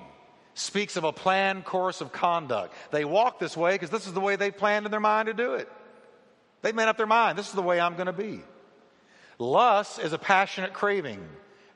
speaks 0.53 0.97
of 0.97 1.03
a 1.03 1.11
planned 1.11 1.65
course 1.65 2.01
of 2.01 2.11
conduct. 2.11 2.73
They 2.91 3.05
walk 3.05 3.39
this 3.39 3.57
way 3.57 3.73
because 3.73 3.89
this 3.89 4.07
is 4.07 4.13
the 4.13 4.19
way 4.19 4.35
they 4.35 4.51
planned 4.51 4.85
in 4.85 4.91
their 4.91 4.99
mind 4.99 5.27
to 5.27 5.33
do 5.33 5.53
it. 5.53 5.69
They've 6.61 6.75
made 6.75 6.87
up 6.87 6.97
their 6.97 7.05
mind. 7.07 7.37
This 7.37 7.47
is 7.47 7.53
the 7.53 7.61
way 7.61 7.79
I'm 7.79 7.95
going 7.95 8.07
to 8.07 8.13
be. 8.13 8.41
Lust 9.39 9.99
is 9.99 10.13
a 10.13 10.17
passionate 10.17 10.73
craving, 10.73 11.27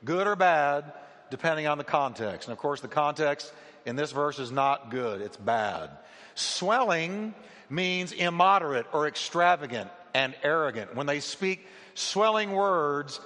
good 0.06 0.28
or 0.28 0.36
bad, 0.36 0.94
depending 1.30 1.68
on 1.68 1.78
the 1.78 1.84
context. 1.84 2.48
And 2.48 2.54
of 2.54 2.60
course, 2.60 2.82
the 2.82 2.88
context 2.88 3.52
in 3.86 3.96
this 3.96 4.12
verse 4.12 4.40
is 4.40 4.52
not 4.52 4.92
good, 4.92 5.22
it's 5.22 5.38
bad. 5.38 5.90
Swelling 6.36 7.34
means 7.70 8.12
immoderate 8.12 8.86
or 8.94 9.08
extravagant 9.08 9.90
and 10.14 10.36
arrogant. 10.44 10.96
When 10.96 11.08
they 11.08 11.20
speak 11.20 11.66
swelling 11.96 12.52
words, 12.52 13.20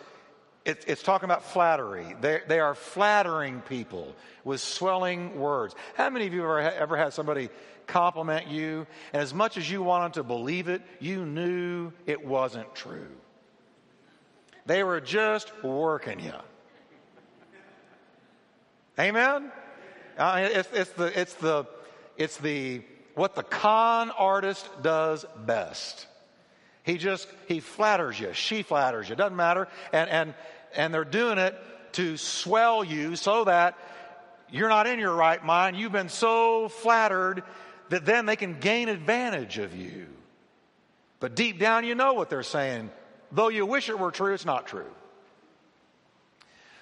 it, 0.65 0.85
it's 0.87 1.01
talking 1.01 1.25
about 1.25 1.43
flattery. 1.43 2.15
They, 2.21 2.41
they 2.47 2.59
are 2.59 2.75
flattering 2.75 3.61
people 3.61 4.15
with 4.43 4.61
swelling 4.61 5.39
words. 5.39 5.75
How 5.95 6.09
many 6.09 6.27
of 6.27 6.33
you 6.33 6.43
ever, 6.43 6.59
ever 6.59 6.97
had 6.97 7.13
somebody 7.13 7.49
compliment 7.87 8.47
you, 8.47 8.85
and 9.11 9.21
as 9.21 9.33
much 9.33 9.57
as 9.57 9.69
you 9.69 9.81
wanted 9.83 10.13
to 10.13 10.23
believe 10.23 10.67
it, 10.67 10.81
you 10.99 11.25
knew 11.25 11.91
it 12.05 12.23
wasn't 12.25 12.73
true? 12.75 13.07
They 14.65 14.83
were 14.83 15.01
just 15.01 15.51
working 15.63 16.19
you. 16.19 16.33
Amen? 18.99 19.51
Uh, 20.17 20.47
it's, 20.51 20.69
it's, 20.71 20.91
the, 20.91 21.19
it's, 21.19 21.33
the, 21.35 21.65
it's 22.17 22.37
the, 22.37 22.81
what 23.15 23.33
the 23.33 23.43
con 23.43 24.11
artist 24.11 24.69
does 24.83 25.25
best. 25.45 26.05
He 26.83 26.97
just, 26.97 27.27
he 27.47 27.59
flatters 27.59 28.19
you. 28.19 28.33
She 28.33 28.63
flatters 28.63 29.07
you. 29.09 29.15
Doesn't 29.15 29.35
matter. 29.35 29.67
And, 29.93 30.09
and, 30.09 30.33
and 30.75 30.93
they're 30.93 31.03
doing 31.05 31.37
it 31.37 31.55
to 31.93 32.17
swell 32.17 32.83
you 32.83 33.15
so 33.15 33.43
that 33.43 33.77
you're 34.49 34.69
not 34.69 34.87
in 34.87 34.99
your 34.99 35.13
right 35.13 35.43
mind. 35.43 35.77
You've 35.77 35.91
been 35.91 36.09
so 36.09 36.69
flattered 36.69 37.43
that 37.89 38.05
then 38.05 38.25
they 38.25 38.35
can 38.35 38.59
gain 38.59 38.89
advantage 38.89 39.57
of 39.57 39.75
you. 39.75 40.07
But 41.19 41.35
deep 41.35 41.59
down, 41.59 41.85
you 41.85 41.93
know 41.93 42.13
what 42.13 42.29
they're 42.29 42.41
saying. 42.41 42.89
Though 43.31 43.49
you 43.49 43.65
wish 43.65 43.89
it 43.89 43.99
were 43.99 44.11
true, 44.11 44.33
it's 44.33 44.45
not 44.45 44.67
true. 44.67 44.89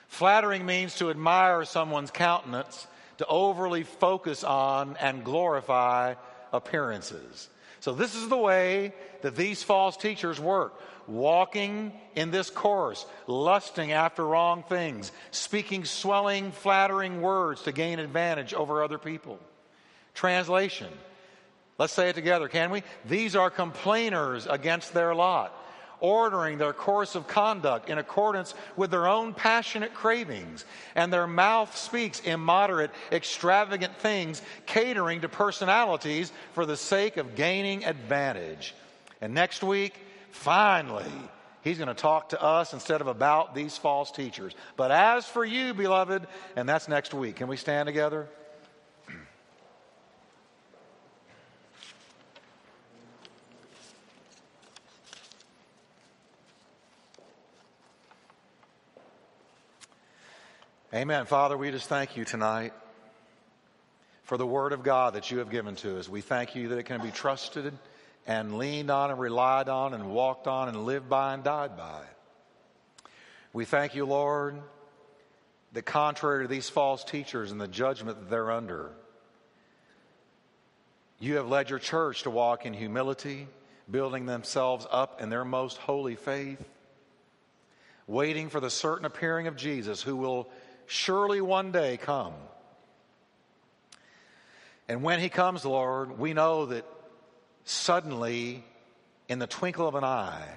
Flattering 0.07 0.65
means 0.65 0.95
to 0.95 1.09
admire 1.09 1.65
someone's 1.65 2.09
countenance, 2.09 2.87
to 3.17 3.25
overly 3.27 3.83
focus 3.83 4.43
on 4.43 4.97
and 4.97 5.23
glorify 5.23 6.15
appearances. 6.53 7.49
So, 7.79 7.93
this 7.93 8.15
is 8.15 8.27
the 8.27 8.37
way 8.37 8.93
that 9.21 9.35
these 9.35 9.63
false 9.63 9.95
teachers 9.97 10.39
work 10.39 10.79
walking 11.09 11.91
in 12.15 12.31
this 12.31 12.49
course, 12.49 13.05
lusting 13.27 13.91
after 13.91 14.25
wrong 14.25 14.63
things, 14.63 15.11
speaking 15.31 15.85
swelling, 15.85 16.51
flattering 16.51 17.21
words 17.21 17.63
to 17.63 17.71
gain 17.71 17.99
advantage 17.99 18.53
over 18.53 18.83
other 18.83 18.97
people. 18.97 19.39
Translation. 20.13 20.89
Let's 21.77 21.93
say 21.93 22.09
it 22.09 22.15
together, 22.15 22.47
can 22.47 22.71
we? 22.71 22.83
These 23.05 23.35
are 23.35 23.49
complainers 23.49 24.45
against 24.47 24.93
their 24.93 25.15
lot, 25.15 25.55
ordering 25.99 26.57
their 26.57 26.73
course 26.73 27.15
of 27.15 27.27
conduct 27.27 27.89
in 27.89 27.97
accordance 27.97 28.53
with 28.75 28.91
their 28.91 29.07
own 29.07 29.33
passionate 29.33 29.93
cravings, 29.93 30.65
and 30.95 31.11
their 31.11 31.27
mouth 31.27 31.75
speaks 31.77 32.19
immoderate, 32.21 32.91
extravagant 33.11 33.95
things, 33.97 34.41
catering 34.65 35.21
to 35.21 35.29
personalities 35.29 36.31
for 36.53 36.65
the 36.65 36.77
sake 36.77 37.17
of 37.17 37.35
gaining 37.35 37.85
advantage. 37.85 38.75
And 39.21 39.33
next 39.33 39.63
week, 39.63 39.93
finally, 40.31 41.11
he's 41.61 41.77
going 41.77 41.87
to 41.87 41.93
talk 41.93 42.29
to 42.29 42.41
us 42.41 42.73
instead 42.73 43.01
of 43.01 43.07
about 43.07 43.53
these 43.53 43.77
false 43.77 44.11
teachers. 44.11 44.55
But 44.77 44.91
as 44.91 45.25
for 45.25 45.43
you, 45.43 45.73
beloved, 45.73 46.27
and 46.55 46.67
that's 46.67 46.87
next 46.87 47.13
week. 47.13 47.37
Can 47.37 47.47
we 47.47 47.57
stand 47.57 47.87
together? 47.87 48.27
Amen. 60.91 61.27
Father, 61.27 61.55
we 61.55 61.69
just 61.69 61.87
thank 61.87 62.17
you 62.17 62.25
tonight 62.25 62.73
for 64.23 64.37
the 64.37 64.47
word 64.47 64.73
of 64.73 64.81
God 64.81 65.13
that 65.13 65.29
you 65.29 65.37
have 65.37 65.51
given 65.51 65.75
to 65.75 65.99
us. 65.99 66.09
We 66.09 66.21
thank 66.21 66.55
you 66.55 66.69
that 66.69 66.79
it 66.79 66.87
can 66.87 66.99
be 66.99 67.11
trusted 67.11 67.77
and 68.25 68.57
leaned 68.57 68.89
on 68.89 69.11
and 69.11 69.19
relied 69.19 69.69
on 69.69 69.93
and 69.93 70.09
walked 70.09 70.47
on 70.47 70.67
and 70.67 70.85
lived 70.85 71.07
by 71.07 71.35
and 71.35 71.43
died 71.43 71.77
by. 71.77 72.01
We 73.53 73.65
thank 73.65 73.93
you, 73.93 74.03
Lord, 74.07 74.59
that 75.73 75.83
contrary 75.83 76.45
to 76.45 76.47
these 76.47 76.69
false 76.69 77.03
teachers 77.03 77.51
and 77.51 77.61
the 77.61 77.67
judgment 77.67 78.19
that 78.19 78.29
they're 78.31 78.49
under, 78.49 78.89
you 81.19 81.35
have 81.35 81.47
led 81.47 81.69
your 81.69 81.77
church 81.77 82.23
to 82.23 82.31
walk 82.31 82.65
in 82.65 82.73
humility, 82.73 83.47
building 83.91 84.25
themselves 84.25 84.87
up 84.89 85.21
in 85.21 85.29
their 85.29 85.45
most 85.45 85.77
holy 85.77 86.15
faith, 86.15 86.67
waiting 88.07 88.49
for 88.49 88.59
the 88.59 88.71
certain 88.71 89.05
appearing 89.05 89.45
of 89.45 89.55
Jesus, 89.55 90.01
who 90.01 90.15
will 90.15 90.49
surely 90.89 91.39
one 91.39 91.71
day 91.71 91.97
come. 91.97 92.33
And 94.87 95.03
when 95.03 95.19
he 95.19 95.29
comes, 95.29 95.63
Lord, 95.63 96.17
we 96.17 96.33
know 96.33 96.65
that 96.67 96.85
suddenly, 97.63 98.63
in 99.27 99.39
the 99.39 99.47
twinkle 99.47 99.87
of 99.87 99.95
an 99.95 100.03
eye, 100.03 100.49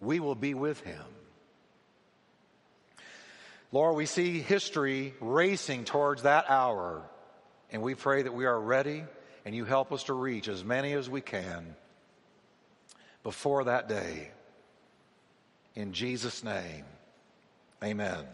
we 0.00 0.20
will 0.20 0.34
be 0.34 0.54
with 0.54 0.80
him. 0.80 1.04
Lord, 3.72 3.96
we 3.96 4.06
see 4.06 4.40
history 4.40 5.14
racing 5.20 5.84
towards 5.84 6.22
that 6.22 6.48
hour, 6.48 7.02
and 7.70 7.82
we 7.82 7.94
pray 7.94 8.22
that 8.22 8.32
we 8.32 8.46
are 8.46 8.58
ready 8.58 9.04
and 9.44 9.54
you 9.54 9.64
help 9.64 9.92
us 9.92 10.04
to 10.04 10.12
reach 10.12 10.48
as 10.48 10.64
many 10.64 10.92
as 10.92 11.08
we 11.08 11.20
can 11.20 11.76
before 13.22 13.64
that 13.64 13.88
day. 13.88 14.30
In 15.76 15.92
Jesus' 15.92 16.42
name, 16.42 16.84
amen. 17.82 18.24